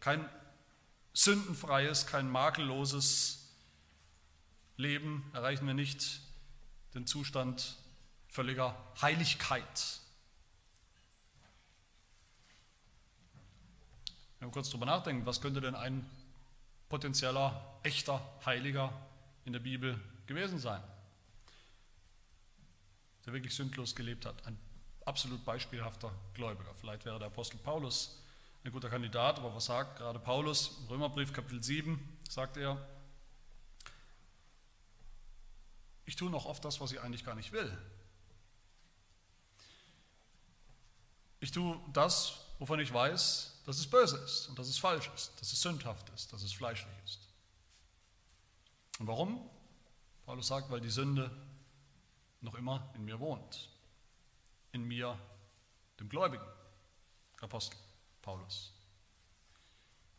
kein 0.00 0.28
sündenfreies, 1.12 2.06
kein 2.06 2.30
makelloses 2.30 3.48
Leben, 4.76 5.30
erreichen 5.34 5.66
wir 5.66 5.74
nicht 5.74 6.20
den 6.94 7.06
Zustand 7.06 7.76
völliger 8.28 8.76
Heiligkeit. 9.00 10.00
Wenn 14.38 14.48
wir 14.48 14.52
kurz 14.52 14.70
darüber 14.70 14.86
nachdenken, 14.86 15.26
was 15.26 15.40
könnte 15.40 15.60
denn 15.60 15.74
ein 15.74 16.08
potenzieller, 16.88 17.78
echter 17.82 18.20
Heiliger 18.44 18.92
in 19.44 19.52
der 19.52 19.60
Bibel 19.60 20.00
gewesen 20.26 20.58
sein, 20.58 20.82
der 23.26 23.32
wirklich 23.32 23.54
sündlos 23.54 23.94
gelebt 23.94 24.24
hat. 24.24 24.46
Ein 24.46 24.58
absolut 25.04 25.44
beispielhafter 25.44 26.12
Gläubiger. 26.34 26.74
Vielleicht 26.74 27.04
wäre 27.04 27.18
der 27.18 27.28
Apostel 27.28 27.58
Paulus 27.58 28.22
ein 28.64 28.72
guter 28.72 28.90
Kandidat, 28.90 29.38
aber 29.38 29.54
was 29.54 29.66
sagt 29.66 29.98
gerade 29.98 30.18
Paulus 30.18 30.78
im 30.80 30.88
Römerbrief 30.88 31.32
Kapitel 31.32 31.62
7, 31.62 32.18
sagt 32.28 32.56
er, 32.56 32.86
ich 36.04 36.16
tue 36.16 36.30
noch 36.30 36.44
oft 36.44 36.64
das, 36.64 36.80
was 36.80 36.92
ich 36.92 37.00
eigentlich 37.00 37.24
gar 37.24 37.34
nicht 37.34 37.52
will. 37.52 37.76
Ich 41.38 41.52
tue 41.52 41.80
das, 41.92 42.44
wovon 42.58 42.80
ich 42.80 42.92
weiß, 42.92 43.62
dass 43.64 43.78
es 43.78 43.88
böse 43.88 44.18
ist 44.18 44.48
und 44.48 44.58
dass 44.58 44.68
es 44.68 44.76
falsch 44.76 45.10
ist, 45.14 45.40
dass 45.40 45.52
es 45.52 45.62
sündhaft 45.62 46.10
ist, 46.10 46.32
dass 46.32 46.42
es 46.42 46.52
fleischlich 46.52 46.94
ist. 47.04 47.20
Und 48.98 49.06
warum? 49.06 49.48
Paulus 50.26 50.48
sagt, 50.48 50.70
weil 50.70 50.82
die 50.82 50.90
Sünde 50.90 51.30
noch 52.42 52.54
immer 52.54 52.92
in 52.94 53.04
mir 53.06 53.18
wohnt. 53.20 53.70
In 54.72 54.82
mir, 54.82 55.18
dem 55.98 56.10
Gläubigen, 56.10 56.44
Apostel 57.40 57.78
Paulus. 58.22 58.72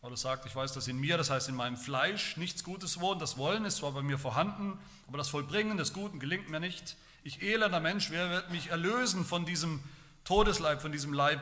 Paulus 0.02 0.22
sagt, 0.22 0.48
ich 0.48 0.56
weiß, 0.56 0.74
dass 0.74 0.88
in 0.88 1.00
mir, 1.00 1.18
das 1.18 1.30
heißt 1.30 1.48
in 1.50 1.56
meinem 1.56 1.78
Fleisch, 1.78 2.36
nichts 2.36 2.64
Gutes 2.64 3.00
wohnt. 3.00 3.22
Das 3.22 3.38
Wollen 3.38 3.66
ist 3.66 3.78
zwar 3.78 3.92
bei 3.92 4.02
mir 4.02 4.18
vorhanden, 4.18 4.80
aber 5.08 5.20
das 5.20 5.30
Vollbringen 5.30 5.78
des 5.78 5.94
Guten 5.94 6.20
gelingt 6.20 6.50
mir 6.50 6.60
nicht. 6.60 6.96
Ich 7.24 7.44
elender 7.44 7.80
Mensch, 7.80 8.10
wer 8.10 8.32
wird 8.32 8.50
mich 8.50 8.70
erlösen 8.70 9.24
von 9.24 9.46
diesem 9.46 9.84
Todesleib, 10.24 10.82
von 10.82 10.92
diesem 10.92 11.14
Leib 11.14 11.40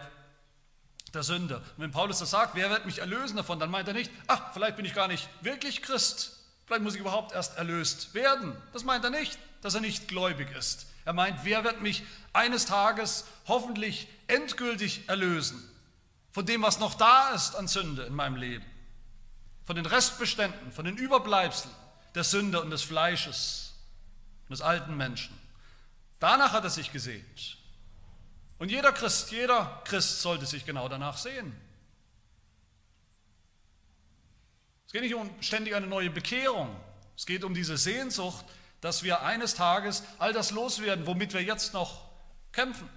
der 1.14 1.24
Sünde. 1.24 1.58
Und 1.58 1.84
wenn 1.84 1.92
Paulus 1.92 2.20
das 2.20 2.32
sagt, 2.32 2.56
wer 2.56 2.70
wird 2.70 2.86
mich 2.86 3.00
erlösen 3.00 3.38
davon, 3.38 3.60
dann 3.60 3.72
meint 3.72 3.88
er 3.88 3.94
nicht, 3.94 4.12
ach, 4.28 4.52
vielleicht 4.54 4.76
bin 4.76 4.84
ich 4.84 4.94
gar 4.94 5.08
nicht 5.08 5.30
wirklich 5.42 5.82
Christ, 5.82 6.38
vielleicht 6.66 6.84
muss 6.84 6.96
ich 6.96 7.00
überhaupt 7.00 7.32
erst 7.32 7.58
erlöst 7.58 8.14
werden. 8.14 8.54
Das 8.74 8.84
meint 8.84 9.06
er 9.06 9.10
nicht, 9.10 9.40
dass 9.62 9.74
er 9.74 9.82
nicht 9.82 10.10
gläubig 10.10 10.52
ist. 10.52 10.88
Er 11.06 11.14
meint, 11.14 11.46
wer 11.46 11.64
wird 11.64 11.82
mich 11.82 12.04
eines 12.34 12.66
Tages 12.66 13.24
hoffentlich 13.48 14.10
endgültig 14.28 15.08
erlösen 15.08 15.64
von 16.32 16.46
dem, 16.46 16.62
was 16.62 16.80
noch 16.80 16.96
da 16.96 17.32
ist 17.32 17.56
an 17.56 17.68
Sünde 17.68 18.04
in 18.04 18.14
meinem 18.14 18.36
Leben, 18.36 18.66
von 19.66 19.76
den 19.76 19.86
Restbeständen, 19.86 20.72
von 20.72 20.86
den 20.86 20.98
Überbleibseln 20.98 21.74
der 22.16 22.24
Sünde 22.24 22.62
und 22.62 22.70
des 22.70 22.82
Fleisches, 22.82 23.74
des 24.50 24.62
alten 24.62 24.98
Menschen. 24.98 25.38
Danach 26.20 26.54
hat 26.54 26.64
er 26.64 26.70
sich 26.70 26.92
gesehnt. 26.92 27.58
Und 28.58 28.72
jeder 28.72 28.92
Christ, 28.92 29.32
jeder 29.32 29.82
Christ 29.86 30.22
sollte 30.22 30.46
sich 30.46 30.66
genau 30.66 30.90
danach 30.90 31.18
sehen. 31.18 31.56
Es 34.86 34.92
geht 34.92 35.04
nicht 35.04 35.14
um 35.14 35.30
ständig 35.42 35.76
eine 35.76 35.88
neue 35.88 36.10
Bekehrung. 36.10 36.76
Es 37.16 37.26
geht 37.26 37.44
um 37.44 37.54
diese 37.54 37.78
Sehnsucht, 37.78 38.44
dass 38.82 39.04
wir 39.04 39.22
eines 39.22 39.54
Tages 39.54 40.04
all 40.18 40.34
das 40.34 40.52
loswerden, 40.52 41.06
womit 41.06 41.34
wir 41.34 41.44
jetzt 41.44 41.74
noch 41.74 42.10
kämpfen. 42.52 42.90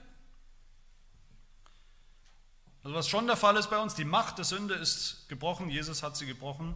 Also 2.83 2.97
was 2.97 3.09
schon 3.09 3.27
der 3.27 3.37
Fall 3.37 3.57
ist 3.57 3.71
bei 3.71 3.79
uns, 3.79 3.95
die 3.95 4.05
Macht 4.05 4.39
der 4.39 4.45
Sünde 4.45 4.75
ist 4.75 5.29
gebrochen. 5.29 5.71
Jesus 5.71 6.03
hat 6.03 6.17
sie 6.17 6.27
gebrochen. 6.27 6.75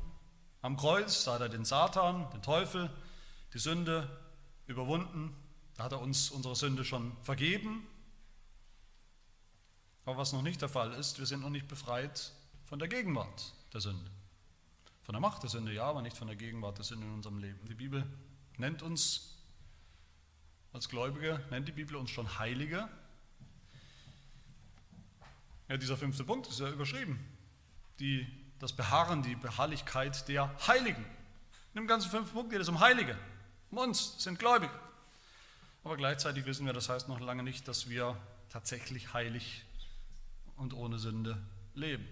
Am 0.62 0.76
Kreuz 0.76 1.24
da 1.24 1.34
hat 1.34 1.40
er 1.40 1.48
den 1.48 1.64
Satan, 1.64 2.30
den 2.30 2.42
Teufel, 2.42 2.90
die 3.52 3.58
Sünde 3.58 4.08
überwunden. 4.66 5.34
Da 5.74 5.84
hat 5.84 5.92
er 5.92 6.00
uns 6.00 6.30
unsere 6.30 6.54
Sünde 6.54 6.84
schon 6.84 7.16
vergeben. 7.22 7.86
Aber 10.04 10.18
was 10.18 10.32
noch 10.32 10.42
nicht 10.42 10.62
der 10.62 10.68
Fall 10.68 10.92
ist, 10.94 11.18
wir 11.18 11.26
sind 11.26 11.42
noch 11.42 11.50
nicht 11.50 11.66
befreit 11.66 12.32
von 12.64 12.78
der 12.78 12.88
Gegenwart 12.88 13.52
der 13.72 13.80
Sünde. 13.80 14.10
Von 15.02 15.12
der 15.12 15.20
Macht 15.20 15.42
der 15.42 15.50
Sünde 15.50 15.72
ja, 15.72 15.84
aber 15.84 16.02
nicht 16.02 16.16
von 16.16 16.28
der 16.28 16.36
Gegenwart 16.36 16.78
der 16.78 16.84
Sünde 16.84 17.06
in 17.06 17.12
unserem 17.12 17.38
Leben. 17.38 17.66
Die 17.68 17.74
Bibel 17.74 18.04
nennt 18.56 18.82
uns 18.82 19.36
als 20.72 20.88
Gläubige, 20.88 21.44
nennt 21.50 21.66
die 21.66 21.72
Bibel 21.72 21.96
uns 21.96 22.10
schon 22.10 22.38
Heilige. 22.38 22.88
Ja, 25.68 25.76
dieser 25.76 25.96
fünfte 25.96 26.24
Punkt 26.24 26.46
ist 26.46 26.60
ja 26.60 26.68
überschrieben. 26.68 27.18
Die, 27.98 28.26
das 28.58 28.72
Beharren, 28.72 29.22
die 29.22 29.34
Beharrlichkeit 29.34 30.28
der 30.28 30.54
Heiligen. 30.66 31.04
In 31.74 31.82
dem 31.82 31.86
ganzen 31.86 32.10
fünften 32.10 32.34
Punkt 32.34 32.50
geht 32.50 32.60
es 32.60 32.68
um 32.68 32.80
Heilige. 32.80 33.18
Um 33.70 33.78
uns, 33.78 34.22
sind 34.22 34.38
Gläubige. 34.38 34.72
Aber 35.82 35.96
gleichzeitig 35.96 36.46
wissen 36.46 36.66
wir, 36.66 36.72
das 36.72 36.88
heißt 36.88 37.08
noch 37.08 37.20
lange 37.20 37.42
nicht, 37.42 37.68
dass 37.68 37.88
wir 37.88 38.16
tatsächlich 38.48 39.12
heilig 39.12 39.64
und 40.56 40.72
ohne 40.72 40.98
Sünde 40.98 41.40
leben. 41.74 42.06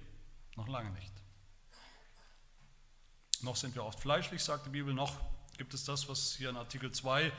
Noch 0.56 0.68
lange 0.68 0.90
nicht. 0.90 1.12
Noch 3.42 3.56
sind 3.56 3.74
wir 3.74 3.84
oft 3.84 4.00
fleischlich, 4.00 4.42
sagt 4.42 4.66
die 4.66 4.70
Bibel, 4.70 4.94
noch 4.94 5.18
gibt 5.58 5.74
es 5.74 5.84
das, 5.84 6.08
was 6.08 6.34
hier 6.36 6.50
in 6.50 6.56
Artikel 6.56 6.92
2, 6.92 7.32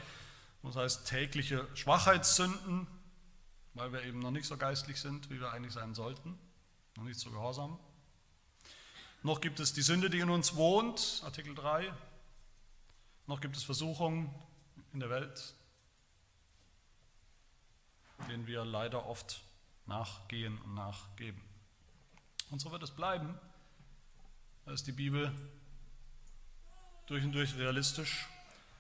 was 0.62 0.76
heißt 0.76 1.08
tägliche 1.08 1.68
Schwachheitssünden, 1.74 2.88
weil 3.76 3.92
wir 3.92 4.04
eben 4.04 4.20
noch 4.20 4.32
nicht 4.32 4.48
so 4.48 4.58
geistlich 4.58 5.00
sind, 5.00 5.30
wie 5.30 5.40
wir 5.40 5.52
eigentlich 5.52 5.74
sein 5.74 5.94
sollten, 5.94 6.40
noch 6.96 7.04
nicht 7.04 7.20
so 7.20 7.30
gehorsam. 7.30 7.78
Noch 9.22 9.42
gibt 9.42 9.60
es 9.60 9.74
die 9.74 9.82
Sünde, 9.82 10.10
die 10.10 10.20
in 10.20 10.30
uns 10.30 10.56
wohnt, 10.56 11.22
Artikel 11.26 11.54
3. 11.54 11.94
Noch 13.28 13.42
gibt 13.42 13.58
es 13.58 13.64
Versuchungen 13.64 14.34
in 14.94 15.00
der 15.00 15.10
Welt, 15.10 15.54
denen 18.30 18.48
wir 18.48 18.64
leider 18.64 19.06
oft 19.06 19.44
nachgehen 19.88 20.58
und 20.62 20.74
nachgeben. 20.74 21.42
Und 22.52 22.60
so 22.60 22.72
wird 22.72 22.84
es 22.84 22.92
bleiben. 22.92 23.38
Da 24.66 24.72
ist 24.72 24.88
die 24.88 24.92
Bibel 24.92 25.34
durch 27.08 27.24
und 27.24 27.34
durch 27.34 27.56
realistisch. 27.56 28.28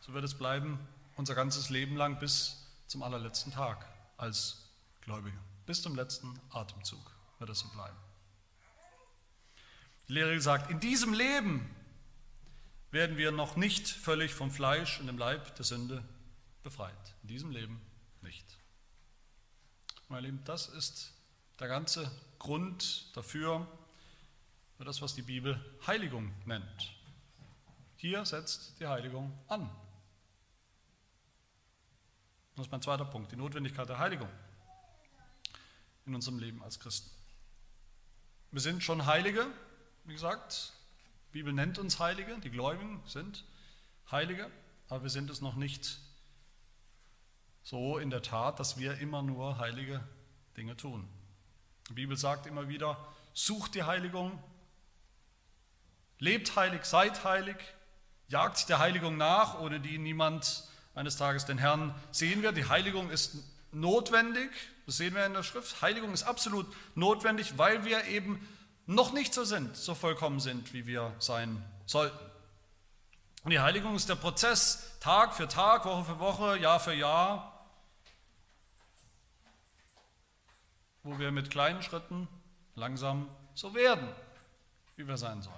So 0.01 0.13
wird 0.13 0.23
es 0.23 0.35
bleiben 0.35 0.79
unser 1.15 1.35
ganzes 1.35 1.69
Leben 1.69 1.95
lang 1.95 2.19
bis 2.19 2.65
zum 2.87 3.03
allerletzten 3.03 3.51
Tag 3.51 3.87
als 4.17 4.64
Gläubige. 5.05 5.37
Bis 5.67 5.83
zum 5.83 5.95
letzten 5.95 6.39
Atemzug 6.49 7.15
wird 7.37 7.51
es 7.51 7.59
so 7.59 7.69
bleiben. 7.69 7.97
Die 10.07 10.13
Lehre 10.13 10.39
sagt, 10.41 10.71
in 10.71 10.79
diesem 10.79 11.13
Leben 11.13 11.69
werden 12.89 13.15
wir 13.17 13.31
noch 13.31 13.55
nicht 13.55 13.87
völlig 13.87 14.33
vom 14.33 14.49
Fleisch 14.49 14.99
und 14.99 15.07
dem 15.07 15.17
Leib 15.17 15.55
der 15.55 15.65
Sünde 15.65 16.03
befreit. 16.63 17.15
In 17.21 17.27
diesem 17.27 17.51
Leben 17.51 17.79
nicht. 18.21 18.45
Meine 20.07 20.27
Lieben, 20.27 20.43
das 20.43 20.69
ist 20.69 21.13
der 21.59 21.67
ganze 21.67 22.11
Grund 22.39 23.15
dafür, 23.15 23.67
für 24.77 24.85
das, 24.85 25.01
was 25.01 25.13
die 25.13 25.21
Bibel 25.21 25.63
Heiligung 25.85 26.33
nennt. 26.45 26.93
Hier 27.95 28.25
setzt 28.25 28.79
die 28.79 28.87
Heiligung 28.87 29.37
an. 29.47 29.69
Das 32.55 32.65
ist 32.65 32.71
mein 32.71 32.81
zweiter 32.81 33.05
Punkt, 33.05 33.31
die 33.31 33.35
Notwendigkeit 33.35 33.87
der 33.87 33.99
Heiligung 33.99 34.29
in 36.05 36.15
unserem 36.15 36.39
Leben 36.39 36.63
als 36.63 36.79
Christen. 36.79 37.09
Wir 38.51 38.61
sind 38.61 38.83
schon 38.83 39.05
Heilige, 39.05 39.47
wie 40.05 40.13
gesagt. 40.13 40.73
Die 41.27 41.39
Bibel 41.39 41.51
nennt 41.51 41.77
uns 41.79 41.99
Heilige, 41.99 42.37
die 42.39 42.49
Gläubigen 42.49 43.01
sind 43.05 43.43
Heilige, 44.09 44.49
aber 44.87 45.03
wir 45.03 45.09
sind 45.09 45.29
es 45.29 45.41
noch 45.41 45.55
nicht 45.55 45.99
so 47.63 47.97
in 47.97 48.11
der 48.11 48.21
Tat, 48.21 48.59
dass 48.59 48.77
wir 48.77 48.99
immer 48.99 49.23
nur 49.23 49.57
heilige 49.57 50.07
Dinge 50.55 50.77
tun. 50.77 51.07
Die 51.89 51.93
Bibel 51.93 52.15
sagt 52.15 52.45
immer 52.45 52.69
wieder, 52.69 52.97
sucht 53.33 53.73
die 53.73 53.83
Heiligung, 53.83 54.41
lebt 56.19 56.55
heilig, 56.55 56.85
seid 56.85 57.23
heilig, 57.23 57.57
jagt 58.27 58.69
der 58.69 58.79
Heiligung 58.79 59.17
nach, 59.17 59.59
ohne 59.59 59.79
die 59.79 59.97
niemand 59.97 60.69
eines 60.93 61.17
Tages 61.17 61.45
den 61.45 61.57
Herrn 61.57 61.93
sehen 62.11 62.43
wird. 62.43 62.55
Die 62.55 62.69
Heiligung 62.69 63.09
ist 63.09 63.35
notwendig, 63.71 64.51
das 64.85 64.97
sehen 64.97 65.15
wir 65.15 65.25
in 65.25 65.33
der 65.33 65.43
Schrift. 65.43 65.81
Heiligung 65.81 66.13
ist 66.13 66.23
absolut 66.23 66.67
notwendig, 66.93 67.57
weil 67.57 67.85
wir 67.85 68.05
eben 68.05 68.47
noch 68.85 69.13
nicht 69.13 69.33
so 69.33 69.43
sind, 69.43 69.75
so 69.75 69.95
vollkommen 69.95 70.39
sind, 70.39 70.73
wie 70.73 70.85
wir 70.85 71.13
sein 71.19 71.63
sollten. 71.85 72.19
Und 73.43 73.51
die 73.51 73.59
Heiligung 73.59 73.95
ist 73.95 74.09
der 74.09 74.15
Prozess, 74.15 74.99
Tag 74.99 75.35
für 75.35 75.47
Tag, 75.47 75.85
Woche 75.85 76.03
für 76.03 76.19
Woche, 76.19 76.57
Jahr 76.57 76.79
für 76.79 76.93
Jahr, 76.93 77.67
wo 81.03 81.19
wir 81.19 81.31
mit 81.31 81.51
kleinen 81.51 81.81
Schritten 81.83 82.27
langsam 82.73 83.29
so 83.53 83.73
werden, 83.75 84.07
wie 84.95 85.07
wir 85.07 85.17
sein 85.17 85.41
sollen. 85.41 85.55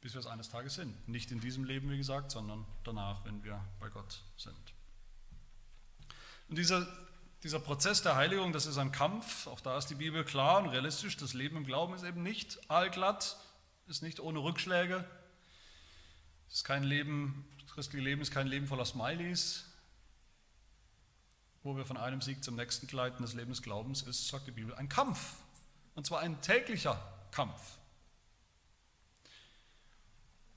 Bis 0.00 0.14
wir 0.14 0.20
es 0.20 0.26
eines 0.26 0.48
Tages 0.48 0.74
sind. 0.74 1.08
Nicht 1.08 1.30
in 1.30 1.40
diesem 1.40 1.64
Leben, 1.64 1.90
wie 1.90 1.98
gesagt, 1.98 2.30
sondern 2.30 2.64
danach, 2.84 3.24
wenn 3.24 3.42
wir 3.42 3.62
bei 3.80 3.88
Gott 3.90 4.22
sind. 4.36 4.67
Und 6.48 6.56
dieser, 6.56 6.86
dieser 7.42 7.60
Prozess 7.60 8.02
der 8.02 8.16
Heiligung, 8.16 8.52
das 8.52 8.66
ist 8.66 8.78
ein 8.78 8.92
Kampf. 8.92 9.46
Auch 9.46 9.60
da 9.60 9.76
ist 9.78 9.86
die 9.86 9.94
Bibel 9.94 10.24
klar 10.24 10.62
und 10.62 10.70
realistisch. 10.70 11.16
Das 11.16 11.34
Leben 11.34 11.56
im 11.56 11.64
Glauben 11.64 11.94
ist 11.94 12.04
eben 12.04 12.22
nicht 12.22 12.70
allglatt, 12.70 13.36
ist 13.86 14.02
nicht 14.02 14.20
ohne 14.20 14.38
Rückschläge. 14.38 15.04
Ist 16.50 16.64
kein 16.64 16.82
Leben, 16.82 17.46
das 17.60 17.74
christliche 17.74 18.04
Leben 18.04 18.22
ist 18.22 18.32
kein 18.32 18.46
Leben 18.46 18.66
voller 18.66 18.86
Smileys, 18.86 19.66
wo 21.62 21.76
wir 21.76 21.84
von 21.84 21.98
einem 21.98 22.22
Sieg 22.22 22.42
zum 22.42 22.56
nächsten 22.56 22.86
gleiten, 22.86 23.22
das 23.22 23.34
Leben 23.34 23.50
des 23.50 23.60
Glaubens 23.60 24.00
ist, 24.02 24.28
sagt 24.28 24.46
die 24.46 24.52
Bibel, 24.52 24.74
ein 24.74 24.88
Kampf. 24.88 25.34
Und 25.94 26.06
zwar 26.06 26.20
ein 26.20 26.40
täglicher 26.40 26.98
Kampf. 27.30 27.60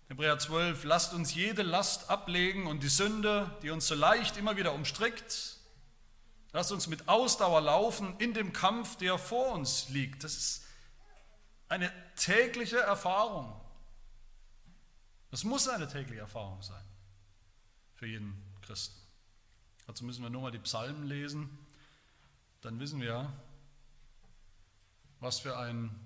Hebräer 0.07 0.39
12, 0.39 0.83
lasst 0.85 1.13
uns 1.13 1.33
jede 1.33 1.63
Last 1.63 2.09
ablegen 2.09 2.67
und 2.67 2.83
die 2.83 2.89
Sünde, 2.89 3.49
die 3.61 3.69
uns 3.69 3.87
so 3.87 3.95
leicht 3.95 4.37
immer 4.37 4.55
wieder 4.55 4.73
umstrickt, 4.73 5.57
lasst 6.53 6.71
uns 6.71 6.87
mit 6.87 7.07
Ausdauer 7.07 7.61
laufen 7.61 8.15
in 8.19 8.33
dem 8.33 8.53
Kampf, 8.53 8.97
der 8.97 9.17
vor 9.17 9.53
uns 9.53 9.89
liegt. 9.89 10.23
Das 10.23 10.35
ist 10.35 10.63
eine 11.69 11.91
tägliche 12.15 12.79
Erfahrung. 12.79 13.59
Das 15.29 15.43
muss 15.43 15.67
eine 15.67 15.87
tägliche 15.87 16.21
Erfahrung 16.21 16.61
sein 16.61 16.83
für 17.95 18.07
jeden 18.07 18.35
Christen. 18.61 18.99
Dazu 19.87 20.03
müssen 20.03 20.21
wir 20.23 20.29
nur 20.29 20.41
mal 20.41 20.51
die 20.51 20.59
Psalmen 20.59 21.03
lesen. 21.03 21.49
Dann 22.61 22.79
wissen 22.79 22.99
wir, 22.99 23.31
was 25.19 25.39
für 25.39 25.57
ein 25.57 25.97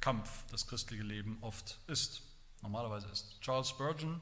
Kampf 0.00 0.44
das 0.50 0.66
christliche 0.66 1.02
Leben 1.02 1.38
oft 1.40 1.78
ist, 1.86 2.22
normalerweise 2.62 3.08
ist. 3.08 3.40
Charles 3.40 3.68
Spurgeon 3.68 4.20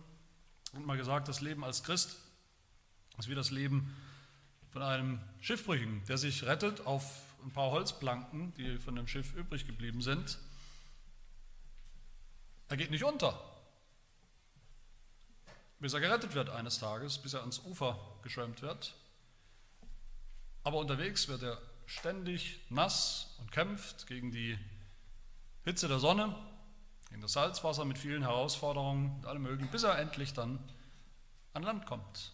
hat 0.75 0.85
mal 0.85 0.97
gesagt, 0.97 1.29
das 1.29 1.41
Leben 1.41 1.65
als 1.65 1.83
Christ 1.83 2.17
ist 3.17 3.29
wie 3.29 3.35
das 3.35 3.51
Leben 3.51 3.97
von 4.79 4.87
einem 4.87 5.19
Schiffbrüchigen, 5.41 6.05
der 6.07 6.19
sich 6.19 6.45
rettet 6.45 6.87
auf 6.87 7.35
ein 7.43 7.51
paar 7.51 7.73
Holzplanken, 7.73 8.55
die 8.55 8.79
von 8.79 8.95
dem 8.95 9.09
Schiff 9.09 9.35
übrig 9.35 9.67
geblieben 9.67 10.03
sind. 10.03 10.39
Er 12.69 12.77
geht 12.77 12.93
nicht 12.93 13.03
unter 13.03 13.37
bis 15.81 15.95
er 15.95 16.01
gerettet 16.01 16.35
wird 16.35 16.51
eines 16.51 16.81
Tages, 16.81 17.19
bis 17.19 17.35
er 17.35 17.41
ans 17.41 17.61
Ufer 17.61 17.97
geschwemmt 18.23 18.63
wird. 18.63 18.95
Aber 20.65 20.79
unterwegs 20.79 21.29
wird 21.29 21.43
er 21.43 21.59
ständig 21.87 22.61
nass 22.69 23.37
und 23.39 23.53
kämpft 23.53 24.09
gegen 24.09 24.33
die 24.33 24.59
Hitze 25.65 25.87
der 25.87 26.01
Sonne, 26.01 26.35
gegen 27.09 27.21
das 27.21 27.33
Salzwasser 27.33 27.85
mit 27.85 27.97
vielen 27.97 28.23
Herausforderungen 28.23 29.17
und 29.17 29.27
allem 29.27 29.43
möglichen, 29.43 29.71
bis 29.71 29.85
er 29.85 29.99
endlich 29.99 30.35
dann 30.35 30.59
an 31.53 31.63
Land 31.63 31.87
kommt. 31.87 32.33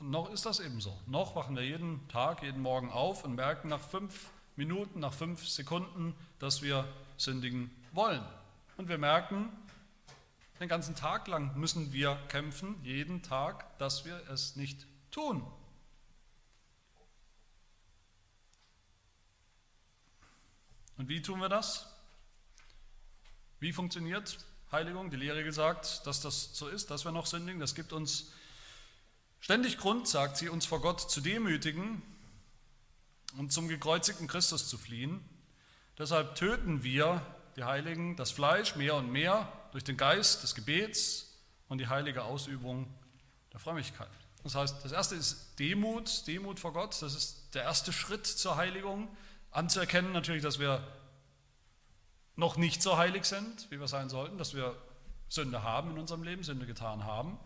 Und 0.00 0.10
noch 0.10 0.30
ist 0.30 0.46
das 0.46 0.60
eben 0.60 0.80
so. 0.80 0.96
Noch 1.06 1.34
wachen 1.34 1.56
wir 1.56 1.64
jeden 1.64 2.06
Tag, 2.08 2.42
jeden 2.42 2.62
Morgen 2.62 2.90
auf 2.90 3.24
und 3.24 3.34
merken 3.34 3.68
nach 3.68 3.80
fünf 3.80 4.30
Minuten, 4.54 5.00
nach 5.00 5.12
fünf 5.12 5.46
Sekunden, 5.48 6.14
dass 6.38 6.62
wir 6.62 6.86
sündigen 7.16 7.70
wollen. 7.92 8.24
Und 8.76 8.88
wir 8.88 8.98
merken, 8.98 9.50
den 10.60 10.68
ganzen 10.68 10.94
Tag 10.94 11.26
lang 11.28 11.56
müssen 11.58 11.92
wir 11.92 12.16
kämpfen, 12.28 12.76
jeden 12.82 13.22
Tag, 13.22 13.78
dass 13.78 14.04
wir 14.04 14.20
es 14.30 14.56
nicht 14.56 14.86
tun. 15.10 15.44
Und 20.96 21.08
wie 21.08 21.22
tun 21.22 21.40
wir 21.40 21.48
das? 21.48 21.86
Wie 23.60 23.72
funktioniert 23.72 24.44
Heiligung? 24.72 25.10
Die 25.10 25.16
Lehre 25.16 25.44
gesagt, 25.44 26.06
dass 26.06 26.20
das 26.20 26.54
so 26.54 26.68
ist, 26.68 26.90
dass 26.90 27.04
wir 27.04 27.12
noch 27.12 27.26
sündigen. 27.26 27.60
Das 27.60 27.76
gibt 27.76 27.92
uns 27.92 28.32
ständig 29.40 29.78
Grund, 29.78 30.08
sagt 30.08 30.36
sie, 30.36 30.48
uns 30.48 30.66
vor 30.66 30.80
Gott 30.80 31.10
zu 31.10 31.20
demütigen 31.20 32.02
und 33.36 33.52
zum 33.52 33.68
gekreuzigten 33.68 34.26
Christus 34.26 34.68
zu 34.68 34.78
fliehen. 34.78 35.24
Deshalb 35.98 36.34
töten 36.34 36.82
wir, 36.82 37.22
die 37.56 37.64
Heiligen, 37.64 38.14
das 38.16 38.30
Fleisch 38.30 38.76
mehr 38.76 38.94
und 38.94 39.10
mehr 39.10 39.52
durch 39.72 39.82
den 39.84 39.96
Geist 39.96 40.42
des 40.42 40.54
Gebets 40.54 41.36
und 41.68 41.78
die 41.78 41.88
heilige 41.88 42.22
Ausübung 42.22 42.86
der 43.52 43.60
Frömmigkeit. 43.60 44.08
Das 44.44 44.54
heißt, 44.54 44.84
das 44.84 44.92
erste 44.92 45.16
ist 45.16 45.58
Demut, 45.58 46.26
Demut 46.26 46.60
vor 46.60 46.72
Gott. 46.72 47.02
Das 47.02 47.14
ist 47.14 47.54
der 47.54 47.64
erste 47.64 47.92
Schritt 47.92 48.26
zur 48.26 48.56
Heiligung 48.56 49.08
anzuerkennen 49.50 50.12
natürlich, 50.12 50.42
dass 50.42 50.58
wir 50.58 50.86
noch 52.36 52.56
nicht 52.56 52.82
so 52.82 52.96
heilig 52.96 53.24
sind, 53.24 53.68
wie 53.70 53.80
wir 53.80 53.88
sein 53.88 54.08
sollten, 54.08 54.38
dass 54.38 54.54
wir 54.54 54.76
Sünde 55.28 55.62
haben 55.62 55.90
in 55.90 55.98
unserem 55.98 56.22
Leben, 56.22 56.44
Sünde 56.44 56.66
getan 56.66 57.04
haben, 57.04 57.38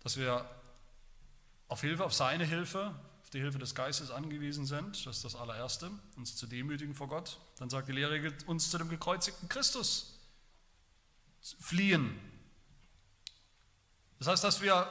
dass 0.00 0.16
wir 0.16 0.48
auf 1.72 1.80
Hilfe, 1.80 2.04
auf 2.04 2.12
seine 2.12 2.44
Hilfe, 2.44 2.94
auf 3.22 3.30
die 3.30 3.40
Hilfe 3.40 3.58
des 3.58 3.74
Geistes 3.74 4.10
angewiesen 4.10 4.66
sind. 4.66 5.06
Das 5.06 5.16
ist 5.16 5.24
das 5.24 5.34
allererste, 5.34 5.90
uns 6.18 6.36
zu 6.36 6.46
demütigen 6.46 6.94
vor 6.94 7.08
Gott. 7.08 7.40
Dann 7.58 7.70
sagt 7.70 7.88
die 7.88 7.92
Lehre, 7.92 8.34
uns 8.44 8.70
zu 8.70 8.76
dem 8.76 8.90
gekreuzigten 8.90 9.48
Christus 9.48 10.18
fliehen. 11.58 12.20
Das 14.18 14.28
heißt, 14.28 14.44
dass 14.44 14.60
wir 14.60 14.86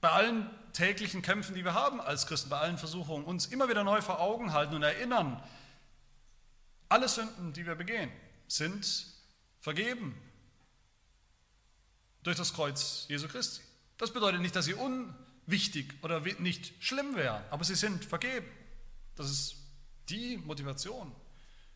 bei 0.00 0.10
allen 0.10 0.48
täglichen 0.72 1.20
Kämpfen, 1.20 1.54
die 1.54 1.62
wir 1.62 1.74
haben 1.74 2.00
als 2.00 2.26
Christen, 2.26 2.48
bei 2.48 2.58
allen 2.58 2.78
Versuchungen, 2.78 3.26
uns 3.26 3.44
immer 3.44 3.68
wieder 3.68 3.84
neu 3.84 4.00
vor 4.00 4.18
Augen 4.18 4.54
halten 4.54 4.74
und 4.76 4.82
erinnern, 4.82 5.42
alle 6.88 7.06
Sünden, 7.06 7.52
die 7.52 7.66
wir 7.66 7.74
begehen, 7.74 8.10
sind 8.48 9.08
vergeben 9.60 10.16
durch 12.22 12.38
das 12.38 12.54
Kreuz 12.54 13.04
Jesu 13.08 13.28
Christi. 13.28 13.60
Das 13.98 14.10
bedeutet 14.10 14.40
nicht, 14.40 14.56
dass 14.56 14.64
sie 14.64 14.74
unwichtig 15.46 15.94
oder 16.02 16.20
nicht 16.20 16.72
schlimm 16.82 17.16
wären, 17.16 17.42
aber 17.50 17.64
sie 17.64 17.74
sind 17.74 18.04
vergeben. 18.04 18.46
Das 19.14 19.30
ist 19.30 19.56
die 20.08 20.36
Motivation 20.38 21.12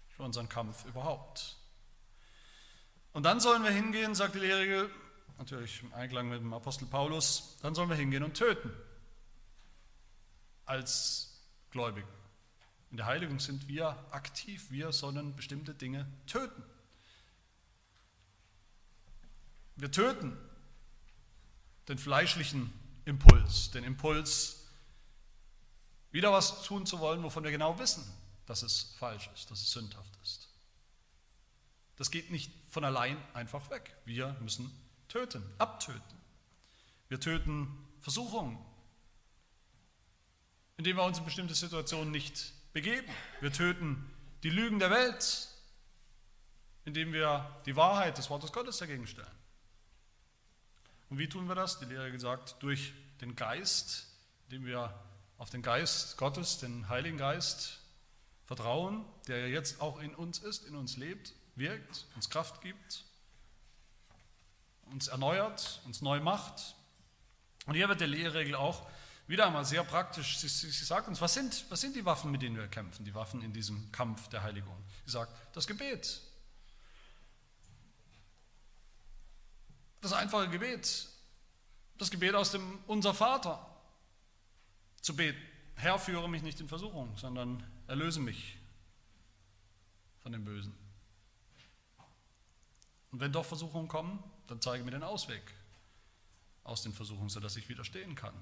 für 0.08 0.22
unseren 0.22 0.48
Kampf 0.48 0.84
überhaupt. 0.86 1.56
Und 3.12 3.24
dann 3.24 3.40
sollen 3.40 3.62
wir 3.64 3.70
hingehen, 3.70 4.14
sagt 4.14 4.34
die 4.34 4.40
Lehre, 4.40 4.90
natürlich 5.38 5.82
im 5.82 5.92
Einklang 5.94 6.28
mit 6.28 6.40
dem 6.40 6.52
Apostel 6.52 6.86
Paulus, 6.86 7.56
dann 7.62 7.74
sollen 7.74 7.88
wir 7.88 7.96
hingehen 7.96 8.22
und 8.22 8.34
töten 8.34 8.72
als 10.66 11.40
Gläubige. 11.70 12.06
In 12.90 12.96
der 12.96 13.06
Heiligung 13.06 13.40
sind 13.40 13.68
wir 13.68 13.96
aktiv, 14.10 14.70
wir 14.70 14.92
sollen 14.92 15.34
bestimmte 15.34 15.74
Dinge 15.74 16.06
töten. 16.26 16.62
Wir 19.76 19.90
töten 19.90 20.36
den 21.88 21.98
fleischlichen 21.98 22.72
Impuls, 23.04 23.70
den 23.70 23.84
Impuls, 23.84 24.66
wieder 26.10 26.32
was 26.32 26.62
tun 26.62 26.86
zu 26.86 26.98
wollen, 26.98 27.22
wovon 27.22 27.44
wir 27.44 27.50
genau 27.50 27.78
wissen, 27.78 28.04
dass 28.46 28.62
es 28.62 28.94
falsch 28.98 29.30
ist, 29.34 29.50
dass 29.50 29.62
es 29.62 29.70
sündhaft 29.70 30.16
ist. 30.22 30.48
Das 31.96 32.10
geht 32.10 32.30
nicht 32.30 32.50
von 32.68 32.84
allein 32.84 33.16
einfach 33.34 33.70
weg. 33.70 33.96
Wir 34.04 34.36
müssen 34.40 34.70
töten, 35.08 35.44
abtöten. 35.58 36.18
Wir 37.08 37.20
töten 37.20 37.68
Versuchungen, 38.00 38.58
indem 40.76 40.96
wir 40.96 41.04
uns 41.04 41.18
in 41.18 41.24
bestimmte 41.24 41.54
Situationen 41.54 42.10
nicht 42.10 42.54
begeben. 42.72 43.12
Wir 43.40 43.52
töten 43.52 44.10
die 44.42 44.50
Lügen 44.50 44.78
der 44.78 44.90
Welt, 44.90 45.48
indem 46.84 47.12
wir 47.12 47.62
die 47.66 47.76
Wahrheit 47.76 48.16
des 48.16 48.30
Wortes 48.30 48.52
Gottes 48.52 48.78
dagegen 48.78 49.06
stellen. 49.06 49.39
Und 51.10 51.18
wie 51.18 51.28
tun 51.28 51.48
wir 51.48 51.56
das? 51.56 51.80
Die 51.80 51.84
Lehre 51.84 52.10
gesagt, 52.12 52.56
durch 52.60 52.94
den 53.20 53.34
Geist, 53.34 54.06
indem 54.44 54.64
wir 54.64 54.94
auf 55.38 55.50
den 55.50 55.60
Geist 55.60 56.16
Gottes, 56.16 56.58
den 56.58 56.88
Heiligen 56.88 57.18
Geist, 57.18 57.80
vertrauen, 58.46 59.04
der 59.26 59.48
jetzt 59.48 59.80
auch 59.80 60.00
in 60.00 60.14
uns 60.14 60.38
ist, 60.38 60.66
in 60.66 60.76
uns 60.76 60.96
lebt, 60.96 61.34
wirkt, 61.56 62.06
uns 62.14 62.30
Kraft 62.30 62.60
gibt, 62.62 63.04
uns 64.86 65.08
erneuert, 65.08 65.80
uns 65.84 66.00
neu 66.00 66.20
macht. 66.20 66.74
Und 67.66 67.74
hier 67.74 67.88
wird 67.88 68.00
die 68.00 68.06
Lehrregel 68.06 68.54
auch 68.54 68.88
wieder 69.26 69.46
einmal 69.46 69.64
sehr 69.64 69.84
praktisch. 69.84 70.38
Sie, 70.38 70.48
sie, 70.48 70.70
sie, 70.70 70.84
sagt 70.84 71.08
uns, 71.08 71.20
was 71.20 71.34
sind, 71.34 71.64
was 71.70 71.80
sind 71.80 71.94
die 71.94 72.04
Waffen, 72.04 72.30
mit 72.30 72.42
denen 72.42 72.56
wir 72.56 72.68
kämpfen, 72.68 73.04
die 73.04 73.14
Waffen 73.14 73.42
in 73.42 73.52
diesem 73.52 73.90
Kampf 73.92 74.28
der 74.28 74.42
Heiligung? 74.42 74.76
Sie 75.06 75.12
sagt, 75.12 75.32
das 75.54 75.66
Gebet. 75.66 76.20
Das 80.00 80.12
einfache 80.12 80.48
Gebet. 80.48 81.08
Das 81.98 82.10
Gebet 82.10 82.34
aus 82.34 82.52
dem 82.52 82.78
Unser 82.86 83.14
Vater. 83.14 83.66
Zu 85.00 85.14
beten. 85.16 85.40
Herr, 85.76 85.98
führe 85.98 86.28
mich 86.28 86.42
nicht 86.42 86.60
in 86.60 86.68
Versuchung, 86.68 87.16
sondern 87.16 87.64
erlöse 87.86 88.20
mich 88.20 88.58
von 90.22 90.32
dem 90.32 90.44
Bösen. 90.44 90.74
Und 93.10 93.20
wenn 93.20 93.32
doch 93.32 93.44
Versuchungen 93.44 93.88
kommen, 93.88 94.22
dann 94.46 94.60
zeige 94.60 94.84
mir 94.84 94.90
den 94.90 95.02
Ausweg 95.02 95.42
aus 96.64 96.82
den 96.82 96.92
Versuchungen, 96.92 97.30
sodass 97.30 97.56
ich 97.56 97.68
widerstehen 97.68 98.14
kann. 98.14 98.34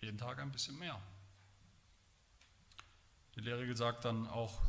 Jeden 0.00 0.18
Tag 0.18 0.38
ein 0.38 0.52
bisschen 0.52 0.78
mehr. 0.78 1.00
Die 3.34 3.40
Lehre 3.40 3.74
sagt 3.74 4.04
dann 4.04 4.26
auch 4.28 4.60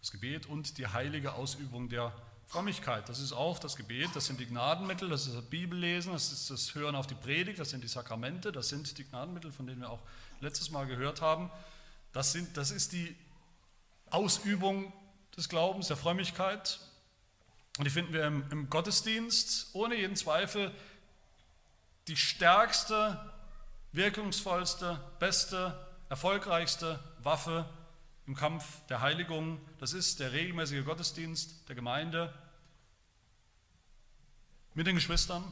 das 0.00 0.10
Gebet 0.10 0.46
und 0.46 0.78
die 0.78 0.86
heilige 0.86 1.32
Ausübung 1.34 1.88
der 1.88 2.12
Frömmigkeit. 2.52 3.08
Das 3.08 3.18
ist 3.18 3.32
auch 3.32 3.58
das 3.58 3.76
Gebet, 3.76 4.10
das 4.12 4.26
sind 4.26 4.38
die 4.38 4.44
Gnadenmittel, 4.44 5.08
das 5.08 5.26
ist 5.26 5.34
das 5.34 5.44
Bibellesen, 5.44 6.12
das 6.12 6.30
ist 6.32 6.50
das 6.50 6.74
Hören 6.74 6.94
auf 6.94 7.06
die 7.06 7.14
Predigt, 7.14 7.58
das 7.58 7.70
sind 7.70 7.82
die 7.82 7.88
Sakramente, 7.88 8.52
das 8.52 8.68
sind 8.68 8.98
die 8.98 9.04
Gnadenmittel, 9.04 9.50
von 9.50 9.66
denen 9.66 9.80
wir 9.80 9.88
auch 9.88 10.02
letztes 10.40 10.70
Mal 10.70 10.86
gehört 10.86 11.22
haben. 11.22 11.50
Das, 12.12 12.32
sind, 12.32 12.54
das 12.58 12.70
ist 12.70 12.92
die 12.92 13.16
Ausübung 14.10 14.92
des 15.34 15.48
Glaubens, 15.48 15.88
der 15.88 15.96
Frömmigkeit. 15.96 16.78
Und 17.78 17.86
die 17.86 17.90
finden 17.90 18.12
wir 18.12 18.26
im, 18.26 18.44
im 18.50 18.68
Gottesdienst 18.68 19.70
ohne 19.72 19.94
jeden 19.94 20.16
Zweifel 20.16 20.70
die 22.06 22.18
stärkste 22.18 23.32
wirkungsvollste, 23.92 25.00
beste, 25.18 25.88
erfolgreichste 26.10 27.00
Waffe 27.22 27.66
im 28.26 28.34
Kampf 28.34 28.84
der 28.90 29.00
Heiligung. 29.00 29.58
Das 29.78 29.94
ist 29.94 30.20
der 30.20 30.32
regelmäßige 30.32 30.84
Gottesdienst 30.84 31.66
der 31.70 31.76
Gemeinde 31.76 32.34
mit 34.74 34.86
den 34.86 34.94
Geschwistern 34.94 35.44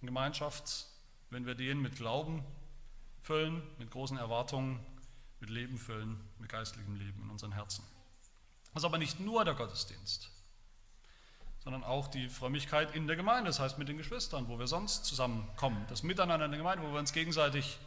in 0.00 0.06
Gemeinschaft, 0.06 0.86
wenn 1.30 1.46
wir 1.46 1.54
den 1.54 1.80
mit 1.80 1.96
Glauben 1.96 2.44
füllen, 3.22 3.62
mit 3.78 3.90
großen 3.90 4.16
Erwartungen, 4.16 4.80
mit 5.40 5.50
Leben 5.50 5.78
füllen, 5.78 6.20
mit 6.38 6.48
geistlichem 6.48 6.96
Leben 6.96 7.22
in 7.22 7.30
unseren 7.30 7.52
Herzen. 7.52 7.84
Das 8.72 8.82
ist 8.82 8.86
aber 8.86 8.98
nicht 8.98 9.20
nur 9.20 9.44
der 9.44 9.54
Gottesdienst 9.54 10.30
sondern 11.68 11.84
auch 11.84 12.08
die 12.08 12.30
Frömmigkeit 12.30 12.94
in 12.94 13.06
der 13.06 13.16
Gemeinde, 13.16 13.48
das 13.48 13.60
heißt 13.60 13.76
mit 13.76 13.88
den 13.88 13.98
Geschwistern, 13.98 14.48
wo 14.48 14.58
wir 14.58 14.66
sonst 14.66 15.04
zusammenkommen. 15.04 15.84
Das 15.90 16.02
Miteinander 16.02 16.46
in 16.46 16.50
der 16.50 16.56
Gemeinde, 16.56 16.82
wo 16.82 16.92
wir 16.92 16.98
uns 16.98 17.12
gegenseitig 17.12 17.78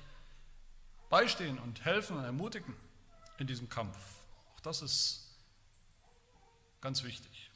beistehen 1.09 1.57
und 1.57 1.83
helfen 1.83 2.15
und 2.15 2.23
ermutigen 2.23 2.75
in 3.39 3.47
diesem 3.47 3.69
Kampf. 3.69 3.97
Auch 4.55 4.59
das 4.59 4.83
ist 4.83 5.35
ganz 6.79 7.03
wichtig. 7.03 7.49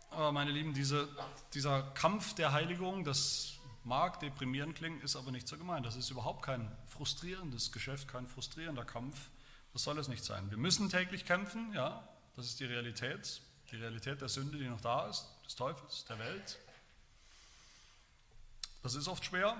Aber 0.00 0.01
meine 0.32 0.50
Lieben, 0.50 0.74
diese, 0.74 1.08
dieser 1.54 1.82
Kampf 1.94 2.34
der 2.34 2.52
Heiligung, 2.52 3.04
das 3.04 3.54
mag 3.84 4.20
deprimierend 4.20 4.76
klingen, 4.76 5.00
ist 5.00 5.16
aber 5.16 5.30
nicht 5.30 5.48
so 5.48 5.56
gemeint. 5.56 5.86
Das 5.86 5.96
ist 5.96 6.10
überhaupt 6.10 6.42
kein 6.42 6.70
frustrierendes 6.86 7.72
Geschäft, 7.72 8.08
kein 8.08 8.26
frustrierender 8.26 8.84
Kampf, 8.84 9.30
das 9.72 9.82
soll 9.82 9.98
es 9.98 10.08
nicht 10.08 10.24
sein. 10.24 10.50
Wir 10.50 10.58
müssen 10.58 10.88
täglich 10.90 11.24
kämpfen, 11.24 11.72
ja, 11.74 12.06
das 12.36 12.46
ist 12.46 12.60
die 12.60 12.64
Realität, 12.64 13.40
die 13.70 13.76
Realität 13.76 14.20
der 14.20 14.28
Sünde, 14.28 14.58
die 14.58 14.68
noch 14.68 14.80
da 14.80 15.08
ist, 15.08 15.26
des 15.46 15.56
Teufels, 15.56 16.04
der 16.04 16.18
Welt. 16.18 16.58
Das 18.82 18.94
ist 18.94 19.08
oft 19.08 19.24
schwer, 19.24 19.56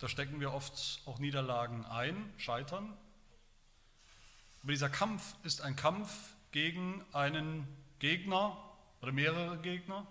da 0.00 0.08
stecken 0.08 0.40
wir 0.40 0.52
oft 0.52 1.00
auch 1.06 1.18
Niederlagen 1.18 1.86
ein, 1.86 2.32
scheitern. 2.36 2.96
Aber 4.62 4.72
dieser 4.72 4.90
Kampf 4.90 5.36
ist 5.44 5.60
ein 5.60 5.76
Kampf 5.76 6.10
gegen 6.50 7.04
einen 7.12 7.66
Gegner 7.98 8.56
oder 9.00 9.12
mehrere 9.12 9.58
Gegner, 9.58 10.06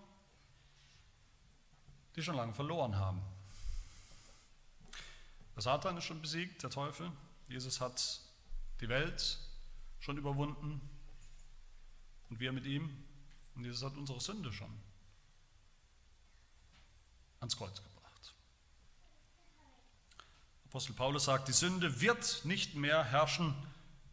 die 2.15 2.21
schon 2.21 2.35
lange 2.35 2.53
verloren 2.53 2.95
haben. 2.95 3.21
Der 5.55 5.61
Satan 5.61 5.97
ist 5.97 6.05
schon 6.05 6.21
besiegt, 6.21 6.63
der 6.63 6.69
Teufel. 6.69 7.11
Jesus 7.47 7.79
hat 7.79 8.21
die 8.81 8.89
Welt 8.89 9.39
schon 9.99 10.17
überwunden 10.17 10.81
und 12.29 12.39
wir 12.39 12.51
mit 12.51 12.65
ihm. 12.65 13.03
Und 13.55 13.63
Jesus 13.63 13.83
hat 13.83 13.95
unsere 13.95 14.19
Sünde 14.19 14.51
schon 14.51 14.71
ans 17.39 17.55
Kreuz 17.55 17.81
gebracht. 17.81 18.33
Apostel 20.65 20.93
Paulus 20.93 21.25
sagt, 21.25 21.47
die 21.47 21.53
Sünde 21.53 22.01
wird 22.01 22.43
nicht 22.43 22.75
mehr 22.75 23.03
herrschen 23.03 23.55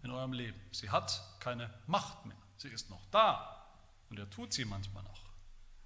in 0.04 0.12
eurem 0.12 0.32
Leben. 0.32 0.60
Sie 0.70 0.90
hat 0.90 1.22
keine 1.40 1.72
Macht 1.86 2.24
mehr. 2.24 2.36
Sie 2.56 2.68
ist 2.68 2.88
noch 2.88 3.04
da 3.10 3.61
und 4.12 4.18
er 4.18 4.28
tut 4.28 4.52
sie 4.52 4.66
manchmal 4.66 5.02
noch. 5.04 5.24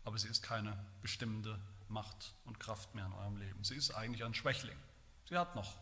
Aber 0.03 0.19
sie 0.19 0.27
ist 0.27 0.43
keine 0.43 0.77
bestimmende 1.01 1.61
Macht 1.87 2.35
und 2.45 2.59
Kraft 2.59 2.93
mehr 2.93 3.07
in 3.07 3.13
eurem 3.13 3.37
Leben. 3.37 3.63
Sie 3.63 3.77
ist 3.77 3.93
eigentlich 3.93 4.25
ein 4.25 4.35
Schwächling. 4.35 4.77
Sie 5.29 5.39
hat 5.39 5.55
noch 5.55 5.77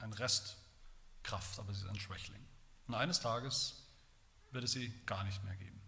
ein 0.00 0.12
Restkraft, 0.14 1.60
aber 1.60 1.72
sie 1.72 1.84
ist 1.84 1.88
ein 1.88 2.00
Schwächling. 2.00 2.44
Und 2.88 2.96
eines 2.96 3.20
Tages 3.20 3.86
wird 4.50 4.64
es 4.64 4.72
sie 4.72 4.92
gar 5.06 5.22
nicht 5.22 5.44
mehr 5.44 5.54
geben, 5.54 5.80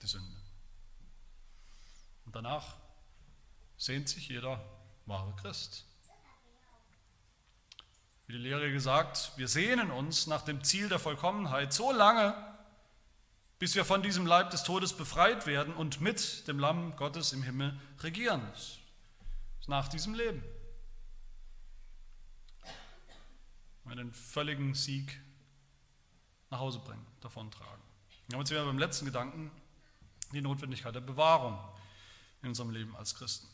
die 0.00 0.06
Sünde. 0.06 0.40
Und 2.26 2.36
danach 2.36 2.76
sehnt 3.76 4.08
sich 4.08 4.28
jeder 4.28 4.64
wahre 5.06 5.34
Christ. 5.34 5.84
Wie 8.28 8.34
die 8.34 8.38
Lehre 8.38 8.70
gesagt, 8.70 9.32
wir 9.34 9.48
sehnen 9.48 9.90
uns 9.90 10.28
nach 10.28 10.42
dem 10.42 10.62
Ziel 10.62 10.88
der 10.88 11.00
Vollkommenheit 11.00 11.72
so 11.72 11.90
lange, 11.90 12.49
bis 13.60 13.74
wir 13.74 13.84
von 13.84 14.02
diesem 14.02 14.24
Leib 14.26 14.50
des 14.50 14.64
Todes 14.64 14.94
befreit 14.94 15.46
werden 15.46 15.74
und 15.74 16.00
mit 16.00 16.48
dem 16.48 16.58
Lamm 16.58 16.96
Gottes 16.96 17.34
im 17.34 17.42
Himmel 17.42 17.78
regieren. 18.00 18.42
Nach 19.66 19.86
diesem 19.86 20.14
Leben. 20.14 20.42
Einen 23.84 24.12
völligen 24.12 24.74
Sieg 24.74 25.20
nach 26.48 26.58
Hause 26.58 26.78
bringen, 26.78 27.06
davontragen. 27.20 27.82
Jetzt 28.32 28.48
sind 28.48 28.56
wir 28.56 28.64
beim 28.64 28.78
letzten 28.78 29.04
Gedanken, 29.04 29.50
die 30.32 30.40
Notwendigkeit 30.40 30.94
der 30.94 31.00
Bewahrung 31.00 31.58
in 32.42 32.48
unserem 32.48 32.70
Leben 32.70 32.96
als 32.96 33.14
Christen. 33.14 33.46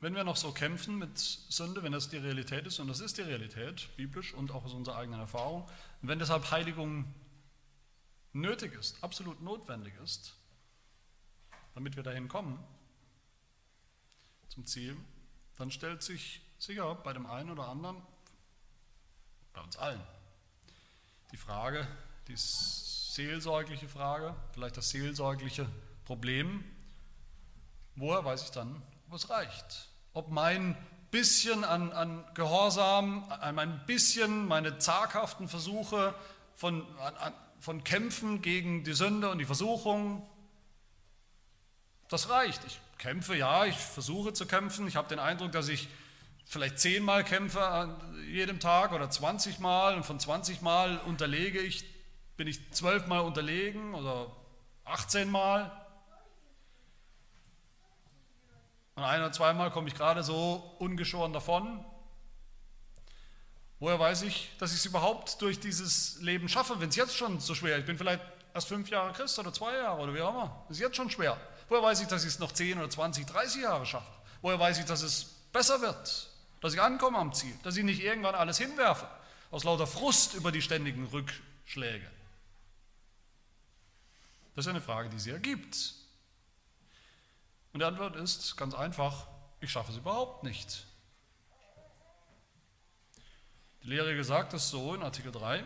Wenn 0.00 0.14
wir 0.14 0.22
noch 0.22 0.36
so 0.36 0.52
kämpfen 0.52 0.96
mit 0.96 1.18
Sünde, 1.18 1.82
wenn 1.82 1.92
das 1.92 2.08
die 2.08 2.18
Realität 2.18 2.66
ist, 2.68 2.78
und 2.78 2.86
das 2.86 3.00
ist 3.00 3.18
die 3.18 3.22
Realität, 3.22 3.88
biblisch 3.96 4.32
und 4.32 4.52
auch 4.52 4.64
aus 4.64 4.74
unserer 4.74 4.96
eigenen 4.96 5.18
Erfahrung, 5.18 5.68
und 6.02 6.08
wenn 6.08 6.20
deshalb 6.20 6.50
Heiligung 6.52 7.12
nötig 8.40 8.74
ist, 8.74 9.02
absolut 9.02 9.40
notwendig 9.40 9.94
ist, 10.02 10.34
damit 11.74 11.96
wir 11.96 12.02
dahin 12.02 12.28
kommen, 12.28 12.58
zum 14.48 14.66
Ziel, 14.66 14.96
dann 15.56 15.70
stellt 15.70 16.02
sich 16.02 16.40
sicher 16.58 16.94
bei 16.96 17.12
dem 17.12 17.26
einen 17.26 17.50
oder 17.50 17.68
anderen, 17.68 18.00
bei 19.52 19.60
uns 19.60 19.76
allen, 19.76 20.00
die 21.32 21.36
Frage, 21.36 21.86
die 22.26 22.36
seelsorgliche 22.36 23.88
Frage, 23.88 24.34
vielleicht 24.52 24.76
das 24.76 24.90
seelsorgliche 24.90 25.68
Problem, 26.04 26.64
woher 27.96 28.24
weiß 28.24 28.42
ich 28.44 28.50
dann, 28.50 28.82
ob 29.08 29.14
es 29.14 29.30
reicht? 29.30 29.88
Ob 30.12 30.30
mein 30.30 30.76
bisschen 31.10 31.64
an, 31.64 31.92
an 31.92 32.24
Gehorsam, 32.34 33.24
an 33.30 33.54
mein 33.54 33.86
bisschen, 33.86 34.46
meine 34.46 34.78
zaghaften 34.78 35.48
Versuche 35.48 36.14
von, 36.54 36.86
an, 36.98 37.34
von 37.58 37.84
Kämpfen 37.84 38.42
gegen 38.42 38.84
die 38.84 38.92
Sünde 38.92 39.30
und 39.30 39.38
die 39.38 39.44
Versuchung, 39.44 40.26
das 42.08 42.30
reicht. 42.30 42.64
Ich 42.66 42.80
kämpfe, 42.98 43.36
ja, 43.36 43.66
ich 43.66 43.76
versuche 43.76 44.32
zu 44.32 44.46
kämpfen. 44.46 44.86
Ich 44.86 44.96
habe 44.96 45.08
den 45.08 45.18
Eindruck, 45.18 45.52
dass 45.52 45.68
ich 45.68 45.88
vielleicht 46.46 46.78
zehnmal 46.78 47.24
kämpfe 47.24 47.64
an 47.64 47.94
jedem 48.30 48.60
Tag 48.60 48.92
oder 48.92 49.10
20 49.10 49.58
Mal 49.58 49.94
und 49.94 50.04
von 50.04 50.18
20 50.18 50.62
Mal 50.62 50.98
unterlege 50.98 51.60
ich, 51.60 51.84
bin 52.36 52.46
ich 52.46 52.72
zwölfmal 52.72 53.20
unterlegen 53.20 53.94
oder 53.94 54.30
18 54.84 55.30
Mal. 55.30 55.70
Und 58.94 59.04
ein 59.04 59.20
oder 59.20 59.32
zweimal 59.32 59.70
komme 59.70 59.88
ich 59.88 59.94
gerade 59.94 60.22
so 60.22 60.74
ungeschoren 60.78 61.32
davon. 61.32 61.84
Woher 63.80 63.98
weiß 63.98 64.22
ich, 64.22 64.50
dass 64.58 64.72
ich 64.72 64.78
es 64.78 64.86
überhaupt 64.86 65.40
durch 65.40 65.60
dieses 65.60 66.20
Leben 66.20 66.48
schaffe, 66.48 66.80
wenn 66.80 66.88
es 66.88 66.96
jetzt 66.96 67.16
schon 67.16 67.38
so 67.38 67.54
schwer 67.54 67.76
ist? 67.76 67.80
Ich 67.80 67.86
bin 67.86 67.96
vielleicht 67.96 68.22
erst 68.52 68.68
fünf 68.68 68.90
Jahre 68.90 69.12
Christ 69.12 69.38
oder 69.38 69.52
zwei 69.52 69.76
Jahre 69.76 70.00
oder 70.00 70.14
wie 70.14 70.20
auch 70.20 70.30
immer. 70.30 70.64
Das 70.68 70.78
ist 70.78 70.82
jetzt 70.82 70.96
schon 70.96 71.10
schwer. 71.10 71.36
Woher 71.68 71.82
weiß 71.82 72.00
ich, 72.00 72.08
dass 72.08 72.24
ich 72.24 72.30
es 72.30 72.38
noch 72.38 72.52
zehn 72.52 72.78
oder 72.78 72.90
20, 72.90 73.26
30 73.26 73.62
Jahre 73.62 73.86
schaffe? 73.86 74.10
Woher 74.42 74.58
weiß 74.58 74.78
ich, 74.78 74.84
dass 74.84 75.02
es 75.02 75.24
besser 75.52 75.80
wird? 75.80 76.28
Dass 76.60 76.74
ich 76.74 76.80
ankomme 76.80 77.18
am 77.18 77.32
Ziel? 77.32 77.54
Dass 77.62 77.76
ich 77.76 77.84
nicht 77.84 78.02
irgendwann 78.02 78.34
alles 78.34 78.58
hinwerfe? 78.58 79.08
Aus 79.50 79.64
lauter 79.64 79.86
Frust 79.86 80.34
über 80.34 80.50
die 80.50 80.62
ständigen 80.62 81.06
Rückschläge? 81.06 82.10
Das 84.56 84.66
ist 84.66 84.70
eine 84.70 84.80
Frage, 84.80 85.08
die 85.08 85.20
sie 85.20 85.30
ergibt. 85.30 85.94
Und 87.72 87.80
die 87.80 87.84
Antwort 87.84 88.16
ist 88.16 88.56
ganz 88.56 88.74
einfach, 88.74 89.28
ich 89.60 89.70
schaffe 89.70 89.92
es 89.92 89.98
überhaupt 89.98 90.42
nicht. 90.42 90.84
Die 93.88 93.94
Lehre 93.94 94.22
sagt 94.22 94.52
es 94.52 94.68
so 94.68 94.94
in 94.94 95.02
Artikel 95.02 95.32
3, 95.32 95.64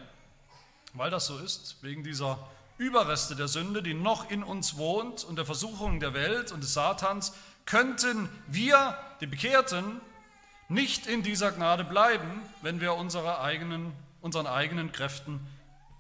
weil 0.95 1.11
das 1.11 1.27
so 1.27 1.39
ist, 1.39 1.79
wegen 1.83 2.05
dieser 2.05 2.39
Überreste 2.79 3.35
der 3.35 3.49
Sünde, 3.49 3.83
die 3.83 3.95
noch 3.95 4.31
in 4.31 4.45
uns 4.45 4.77
wohnt 4.77 5.25
und 5.25 5.35
der 5.35 5.45
Versuchung 5.45 5.99
der 5.99 6.15
Welt 6.15 6.53
und 6.53 6.63
des 6.63 6.73
Satans, 6.73 7.33
könnten 7.67 8.29
wir, 8.47 8.97
die 9.21 9.27
Bekehrten, 9.27 10.01
nicht 10.69 11.09
in 11.09 11.25
dieser 11.25 11.51
Gnade 11.51 11.83
bleiben, 11.83 12.41
wenn 12.61 12.81
wir 12.81 12.95
unsere 12.95 13.41
eigenen, 13.41 13.93
unseren 14.21 14.47
eigenen 14.47 14.93
Kräften 14.93 15.45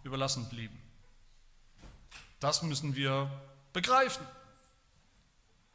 überlassen 0.04 0.48
blieben. 0.48 0.80
Das 2.38 2.62
müssen 2.62 2.94
wir 2.94 3.32
begreifen. 3.72 4.24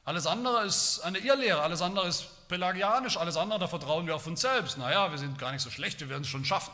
Alles 0.06 0.26
andere 0.26 0.64
ist 0.64 1.02
eine 1.02 1.18
Irrlehre, 1.18 1.62
alles 1.62 1.82
andere 1.82 2.08
ist 2.08 2.30
pelagianisch, 2.48 3.18
alles 3.18 3.38
andere, 3.38 3.60
da 3.60 3.68
vertrauen 3.68 4.08
wir 4.08 4.16
auf 4.16 4.28
uns 4.28 4.42
selbst. 4.42 4.78
Naja, 4.78 5.12
wir 5.12 5.18
sind 5.18 5.38
gar 5.38 5.52
nicht 5.52 5.62
so 5.62 5.70
schlecht, 5.70 6.00
wir 6.00 6.10
werden 6.10 6.24
es 6.24 6.30
schon 6.30 6.46
schaffen. 6.46 6.74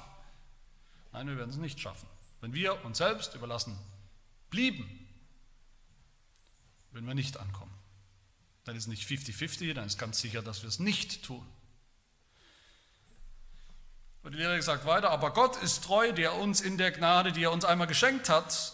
Nein, 1.11 1.27
wir 1.27 1.37
werden 1.37 1.49
es 1.49 1.57
nicht 1.57 1.79
schaffen. 1.79 2.07
Wenn 2.41 2.53
wir 2.53 2.83
uns 2.85 2.97
selbst 2.97 3.35
überlassen 3.35 3.77
blieben, 4.49 5.07
würden 6.91 7.07
wir 7.07 7.15
nicht 7.15 7.37
ankommen. 7.37 7.73
Dann 8.65 8.75
ist 8.75 8.83
es 8.83 8.87
nicht 8.87 9.07
50-50, 9.07 9.73
dann 9.73 9.87
ist 9.87 9.97
ganz 9.97 10.19
sicher, 10.19 10.41
dass 10.41 10.61
wir 10.61 10.69
es 10.69 10.79
nicht 10.79 11.23
tun. 11.23 11.45
Und 14.23 14.31
die 14.31 14.37
Lehre 14.37 14.61
sagt 14.61 14.85
weiter, 14.85 15.09
aber 15.09 15.33
Gott 15.33 15.61
ist 15.61 15.83
treu, 15.83 16.13
der 16.13 16.35
uns 16.35 16.61
in 16.61 16.77
der 16.77 16.91
Gnade, 16.91 17.33
die 17.33 17.43
er 17.43 17.51
uns 17.51 17.65
einmal 17.65 17.87
geschenkt 17.87 18.29
hat, 18.29 18.73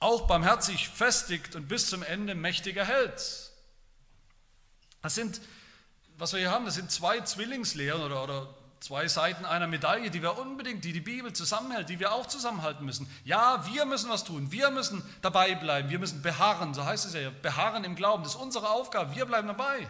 auch 0.00 0.26
barmherzig 0.26 0.88
festigt 0.88 1.54
und 1.54 1.68
bis 1.68 1.88
zum 1.88 2.02
Ende 2.02 2.34
mächtig 2.34 2.76
erhält. 2.76 3.52
Das 5.02 5.14
sind, 5.14 5.40
was 6.18 6.32
wir 6.32 6.40
hier 6.40 6.50
haben, 6.50 6.64
das 6.64 6.74
sind 6.74 6.90
zwei 6.90 7.20
Zwillingslehren 7.20 8.02
oder, 8.02 8.22
oder 8.22 8.48
zwei 8.80 9.08
Seiten 9.08 9.44
einer 9.44 9.66
Medaille, 9.66 10.10
die 10.10 10.22
wir 10.22 10.38
unbedingt, 10.38 10.84
die 10.84 10.92
die 10.92 11.00
Bibel 11.00 11.32
zusammenhält, 11.32 11.88
die 11.88 11.98
wir 11.98 12.12
auch 12.12 12.26
zusammenhalten 12.26 12.84
müssen. 12.84 13.08
Ja, 13.24 13.64
wir 13.66 13.84
müssen 13.86 14.10
was 14.10 14.24
tun, 14.24 14.50
wir 14.52 14.70
müssen 14.70 15.02
dabei 15.22 15.54
bleiben, 15.54 15.90
wir 15.90 15.98
müssen 15.98 16.22
beharren, 16.22 16.74
so 16.74 16.84
heißt 16.84 17.06
es 17.06 17.14
ja, 17.14 17.30
beharren 17.42 17.84
im 17.84 17.94
Glauben, 17.94 18.22
das 18.22 18.34
ist 18.34 18.40
unsere 18.40 18.70
Aufgabe, 18.70 19.14
wir 19.14 19.26
bleiben 19.26 19.48
dabei. 19.48 19.88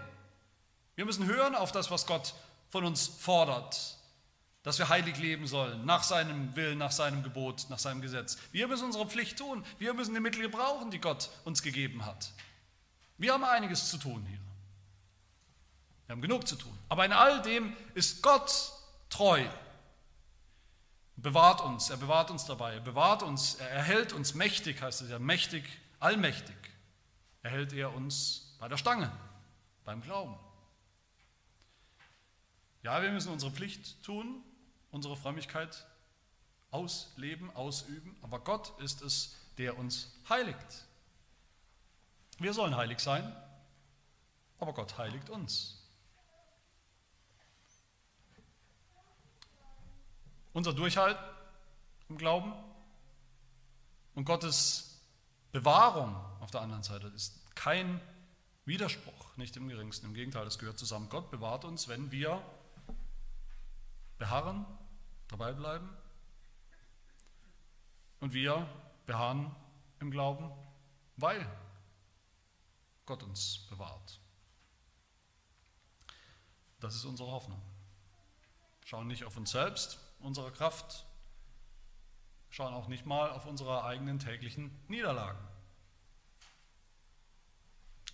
Wir 0.96 1.04
müssen 1.04 1.26
hören 1.26 1.54
auf 1.54 1.72
das, 1.72 1.90
was 1.90 2.06
Gott 2.06 2.34
von 2.70 2.84
uns 2.84 3.06
fordert, 3.06 3.96
dass 4.62 4.78
wir 4.78 4.88
heilig 4.88 5.16
leben 5.18 5.46
sollen, 5.46 5.84
nach 5.86 6.02
seinem 6.02 6.54
Willen, 6.56 6.78
nach 6.78 6.92
seinem 6.92 7.22
Gebot, 7.22 7.66
nach 7.70 7.78
seinem 7.78 8.02
Gesetz. 8.02 8.36
Wir 8.52 8.68
müssen 8.68 8.84
unsere 8.84 9.06
Pflicht 9.06 9.38
tun, 9.38 9.64
wir 9.78 9.94
müssen 9.94 10.14
die 10.14 10.20
Mittel 10.20 10.42
gebrauchen, 10.42 10.90
die 10.90 11.00
Gott 11.00 11.30
uns 11.44 11.62
gegeben 11.62 12.04
hat. 12.04 12.32
Wir 13.16 13.32
haben 13.32 13.44
einiges 13.44 13.90
zu 13.90 13.96
tun 13.96 14.26
hier. 14.28 14.47
Wir 16.08 16.14
haben 16.14 16.22
genug 16.22 16.48
zu 16.48 16.56
tun. 16.56 16.76
Aber 16.88 17.04
in 17.04 17.12
all 17.12 17.42
dem 17.42 17.76
ist 17.92 18.22
Gott 18.22 18.72
treu. 19.10 19.46
Bewahrt 21.16 21.60
uns, 21.60 21.90
er 21.90 21.98
bewahrt 21.98 22.30
uns 22.30 22.46
dabei, 22.46 22.74
er 22.74 22.80
bewahrt 22.80 23.22
uns, 23.22 23.56
er 23.56 23.68
erhält 23.68 24.14
uns 24.14 24.32
mächtig, 24.32 24.80
heißt 24.80 25.02
es 25.02 25.10
ja, 25.10 25.18
mächtig, 25.18 25.64
allmächtig, 26.00 26.56
erhält 27.42 27.74
er 27.74 27.92
uns 27.92 28.56
bei 28.58 28.68
der 28.68 28.78
Stange, 28.78 29.12
beim 29.84 30.00
Glauben. 30.00 30.34
Ja, 32.82 33.02
wir 33.02 33.10
müssen 33.10 33.30
unsere 33.30 33.52
Pflicht 33.52 34.02
tun, 34.02 34.42
unsere 34.90 35.16
Frömmigkeit 35.16 35.84
ausleben, 36.70 37.54
ausüben, 37.54 38.16
aber 38.22 38.38
Gott 38.38 38.78
ist 38.80 39.02
es, 39.02 39.36
der 39.58 39.76
uns 39.76 40.10
heiligt. 40.28 40.86
Wir 42.38 42.54
sollen 42.54 42.76
heilig 42.76 43.00
sein, 43.00 43.36
aber 44.58 44.72
Gott 44.72 44.96
heiligt 44.96 45.28
uns. 45.28 45.77
Unser 50.58 50.74
Durchhalt 50.74 51.16
im 52.08 52.18
Glauben 52.18 52.52
und 54.16 54.24
Gottes 54.24 55.00
Bewahrung 55.52 56.16
auf 56.40 56.50
der 56.50 56.62
anderen 56.62 56.82
Seite 56.82 57.06
ist 57.14 57.54
kein 57.54 58.00
Widerspruch, 58.64 59.36
nicht 59.36 59.56
im 59.56 59.68
geringsten. 59.68 60.06
Im 60.06 60.14
Gegenteil, 60.14 60.44
es 60.48 60.58
gehört 60.58 60.76
zusammen. 60.76 61.08
Gott 61.10 61.30
bewahrt 61.30 61.64
uns, 61.64 61.86
wenn 61.86 62.10
wir 62.10 62.42
beharren, 64.18 64.66
dabei 65.28 65.52
bleiben 65.52 65.88
und 68.18 68.32
wir 68.32 68.68
beharren 69.06 69.54
im 70.00 70.10
Glauben, 70.10 70.50
weil 71.18 71.48
Gott 73.06 73.22
uns 73.22 73.64
bewahrt. 73.70 74.18
Das 76.80 76.96
ist 76.96 77.04
unsere 77.04 77.30
Hoffnung. 77.30 77.62
Schauen 78.84 79.06
nicht 79.06 79.22
auf 79.22 79.36
uns 79.36 79.52
selbst, 79.52 80.00
unsere 80.20 80.52
Kraft, 80.52 81.04
schauen 82.50 82.74
auch 82.74 82.88
nicht 82.88 83.06
mal 83.06 83.30
auf 83.30 83.46
unsere 83.46 83.84
eigenen 83.84 84.18
täglichen 84.18 84.70
Niederlagen. 84.88 85.38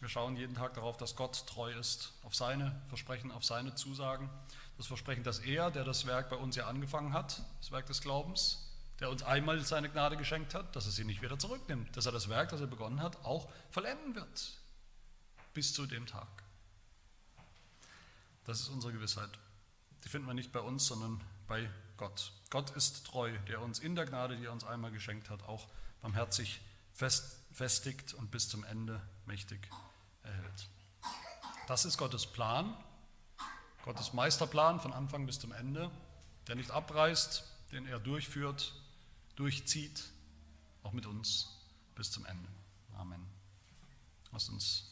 Wir 0.01 0.09
schauen 0.09 0.37
jeden 0.37 0.55
Tag 0.55 0.75
darauf, 0.75 0.97
dass 0.97 1.17
Gott 1.17 1.47
treu 1.47 1.73
ist, 1.73 2.13
auf 2.25 2.35
seine 2.35 2.79
Versprechen, 2.89 3.31
auf 3.31 3.45
seine 3.45 3.75
Zusagen. 3.75 4.29
Das 4.77 4.87
Versprechen, 4.87 5.23
dass 5.23 5.39
er, 5.39 5.71
der 5.71 5.85
das 5.85 6.05
Werk 6.05 6.29
bei 6.29 6.37
uns 6.37 6.57
ja 6.57 6.67
angefangen 6.67 7.15
hat, 7.15 7.43
das 7.61 7.71
Werk 7.71 7.87
des 7.87 8.03
Glaubens, 8.03 8.71
der 9.01 9.09
uns 9.09 9.23
einmal 9.23 9.61
seine 9.61 9.89
Gnade 9.89 10.17
geschenkt 10.17 10.55
hat, 10.55 10.77
dass 10.77 10.87
er 10.87 10.93
sie 10.93 11.05
nicht 11.05 11.23
wieder 11.23 11.39
zurücknimmt, 11.39 11.97
dass 11.97 12.07
er 12.07 12.13
das 12.13 12.29
Werk, 12.29 12.51
das 12.51 12.61
er 12.61 12.67
begonnen 12.67 13.01
hat, 13.01 13.25
auch 13.25 13.51
vollenden 13.71 14.15
wird. 14.15 14.59
Bis 15.55 15.73
zu 15.73 15.87
dem 15.87 16.07
Tag. 16.07 16.29
Das 18.45 18.61
ist 18.61 18.69
unsere 18.69 18.93
Gewissheit. 18.93 19.31
Die 20.05 20.09
finden 20.09 20.27
wir 20.27 20.35
nicht 20.35 20.53
bei 20.53 20.61
uns, 20.61 20.87
sondern 20.87 21.21
bei 21.47 21.69
Gott. 21.97 22.33
Gott 22.51 22.71
ist 22.71 23.07
treu, 23.07 23.37
der 23.49 23.61
uns 23.61 23.79
in 23.79 23.95
der 23.95 24.07
Gnade, 24.07 24.37
die 24.37 24.47
er 24.47 24.53
uns 24.53 24.65
einmal 24.65 24.91
geschenkt 24.91 25.31
hat, 25.31 25.43
auch 25.43 25.69
barmherzig 26.03 26.61
fest, 26.93 27.41
festigt 27.53 28.15
und 28.15 28.31
bis 28.31 28.49
zum 28.49 28.65
Ende 28.65 29.01
mächtig 29.27 29.69
erhält. 30.23 30.69
Das 31.67 31.85
ist 31.85 31.99
Gottes 31.99 32.27
Plan, 32.27 32.77
Gottes 33.85 34.13
Meisterplan 34.13 34.81
von 34.81 34.93
Anfang 34.93 35.27
bis 35.27 35.39
zum 35.39 35.53
Ende, 35.53 35.91
der 36.47 36.57
nicht 36.57 36.71
abreißt, 36.71 37.45
den 37.73 37.87
er 37.87 37.99
durchführt, 37.99 38.75
durchzieht, 39.37 40.05
auch 40.83 40.93
mit 40.93 41.07
uns 41.07 41.49
bis 41.95 42.11
zum 42.11 42.25
Ende. 42.27 42.49
Amen. 42.97 43.25
Lasst 44.33 44.51
uns 44.51 44.91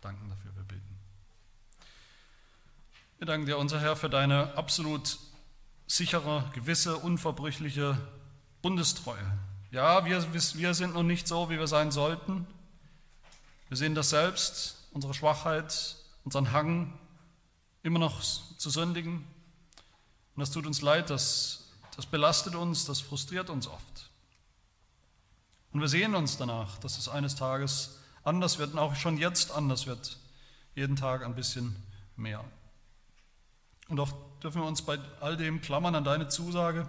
danken 0.00 0.28
dafür, 0.28 0.54
wir 0.56 0.64
beten. 0.64 0.98
Wir 3.18 3.26
danken 3.26 3.46
dir, 3.46 3.58
unser 3.58 3.80
Herr, 3.80 3.96
für 3.96 4.08
deine 4.10 4.54
absolut 4.56 5.18
sichere, 5.88 6.48
gewisse, 6.54 6.98
unverbrüchliche 6.98 7.98
Bundestreue. 8.62 9.38
Ja, 9.72 10.04
wir, 10.04 10.32
wir 10.32 10.74
sind 10.74 10.94
noch 10.94 11.02
nicht 11.02 11.26
so, 11.26 11.50
wie 11.50 11.58
wir 11.58 11.66
sein 11.66 11.90
sollten. 11.90 12.46
Wir 13.68 13.76
sehen 13.76 13.94
das 13.94 14.10
selbst, 14.10 14.76
unsere 14.92 15.14
Schwachheit, 15.14 15.96
unseren 16.24 16.52
Hang, 16.52 16.96
immer 17.82 17.98
noch 17.98 18.20
zu 18.20 18.70
sündigen. 18.70 19.24
Und 20.36 20.40
das 20.40 20.50
tut 20.50 20.66
uns 20.66 20.82
leid, 20.82 21.10
das, 21.10 21.70
das 21.96 22.06
belastet 22.06 22.54
uns, 22.54 22.84
das 22.84 23.00
frustriert 23.00 23.50
uns 23.50 23.66
oft. 23.66 24.10
Und 25.72 25.80
wir 25.80 25.88
sehen 25.88 26.14
uns 26.14 26.36
danach, 26.36 26.78
dass 26.78 26.98
es 26.98 27.08
eines 27.08 27.34
Tages 27.34 27.98
anders 28.24 28.58
wird 28.58 28.72
und 28.72 28.78
auch 28.78 28.94
schon 28.94 29.16
jetzt 29.16 29.50
anders 29.50 29.86
wird. 29.86 30.18
Jeden 30.74 30.96
Tag 30.96 31.24
ein 31.24 31.34
bisschen 31.34 31.76
mehr. 32.16 32.44
Und 33.88 33.96
doch 33.96 34.27
dürfen 34.42 34.62
wir 34.62 34.68
uns 34.68 34.82
bei 34.82 34.98
all 35.20 35.36
dem 35.36 35.60
klammern 35.60 35.94
an 35.94 36.04
deine 36.04 36.28
Zusage, 36.28 36.88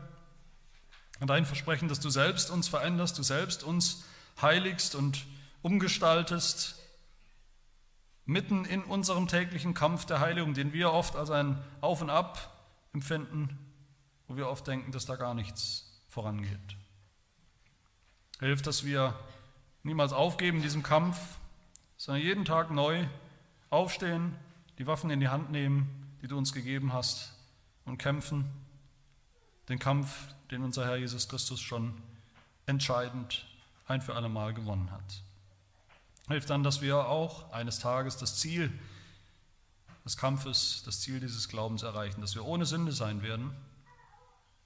an 1.19 1.27
dein 1.27 1.45
Versprechen, 1.45 1.89
dass 1.89 1.99
du 1.99 2.09
selbst 2.09 2.49
uns 2.49 2.67
veränderst, 2.67 3.17
du 3.17 3.23
selbst 3.23 3.63
uns 3.63 4.05
heiligst 4.41 4.95
und 4.95 5.25
umgestaltest, 5.61 6.75
mitten 8.25 8.65
in 8.65 8.83
unserem 8.83 9.27
täglichen 9.27 9.73
Kampf 9.73 10.05
der 10.05 10.19
Heiligung, 10.19 10.53
den 10.53 10.71
wir 10.71 10.93
oft 10.93 11.15
als 11.15 11.31
ein 11.31 11.61
Auf 11.81 12.01
und 12.01 12.09
Ab 12.09 12.55
empfinden, 12.93 13.57
wo 14.27 14.37
wir 14.37 14.47
oft 14.47 14.65
denken, 14.67 14.91
dass 14.91 15.05
da 15.05 15.15
gar 15.15 15.33
nichts 15.33 16.03
vorangeht. 16.07 16.77
Hilf, 18.39 18.61
dass 18.61 18.85
wir 18.85 19.17
niemals 19.83 20.13
aufgeben 20.13 20.57
in 20.57 20.63
diesem 20.63 20.83
Kampf, 20.83 21.17
sondern 21.97 22.23
jeden 22.23 22.45
Tag 22.45 22.71
neu 22.71 23.05
aufstehen, 23.69 24.35
die 24.77 24.87
Waffen 24.87 25.09
in 25.09 25.19
die 25.19 25.27
Hand 25.27 25.51
nehmen 25.51 25.99
die 26.21 26.27
du 26.27 26.37
uns 26.37 26.53
gegeben 26.53 26.93
hast, 26.93 27.33
und 27.89 27.97
kämpfen 27.97 28.45
den 29.67 29.79
Kampf, 29.79 30.33
den 30.51 30.63
unser 30.63 30.85
Herr 30.85 30.95
Jesus 30.95 31.27
Christus 31.27 31.59
schon 31.59 31.93
entscheidend 32.65 33.45
ein 33.87 34.01
für 34.01 34.15
alle 34.15 34.29
Mal 34.29 34.53
gewonnen 34.53 34.91
hat. 34.91 35.23
Hilf 36.27 36.45
dann, 36.45 36.63
dass 36.63 36.81
wir 36.81 37.07
auch 37.07 37.51
eines 37.51 37.79
Tages 37.79 38.17
das 38.17 38.37
Ziel 38.37 38.71
des 40.05 40.15
Kampfes, 40.17 40.83
das 40.85 41.01
Ziel 41.01 41.19
dieses 41.19 41.49
Glaubens 41.49 41.81
erreichen, 41.81 42.21
dass 42.21 42.35
wir 42.35 42.45
ohne 42.45 42.65
Sünde 42.65 42.91
sein 42.91 43.23
werden, 43.23 43.51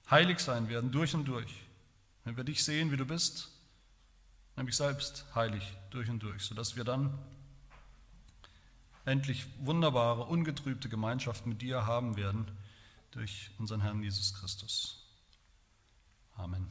heilig 0.09 0.39
sein 0.39 0.67
werden, 0.67 0.91
durch 0.91 1.15
und 1.15 1.25
durch. 1.25 1.61
Wenn 2.25 2.35
wir 2.35 2.43
dich 2.43 2.63
sehen, 2.63 2.91
wie 2.91 2.97
du 2.97 3.05
bist, 3.05 3.49
nämlich 4.57 4.75
selbst 4.75 5.25
heilig 5.33 5.63
durch 5.89 6.09
und 6.09 6.19
durch, 6.19 6.43
sodass 6.43 6.75
wir 6.75 6.83
dann 6.83 7.17
endlich 9.05 9.45
wunderbare, 9.59 10.23
ungetrübte 10.25 10.89
Gemeinschaft 10.89 11.45
mit 11.45 11.61
dir 11.61 11.85
haben 11.85 12.17
werden 12.17 12.47
durch 13.13 13.51
unseren 13.59 13.81
Herrn 13.81 14.01
Jesus 14.01 14.33
Christus. 14.33 15.05
Amen. 16.35 16.67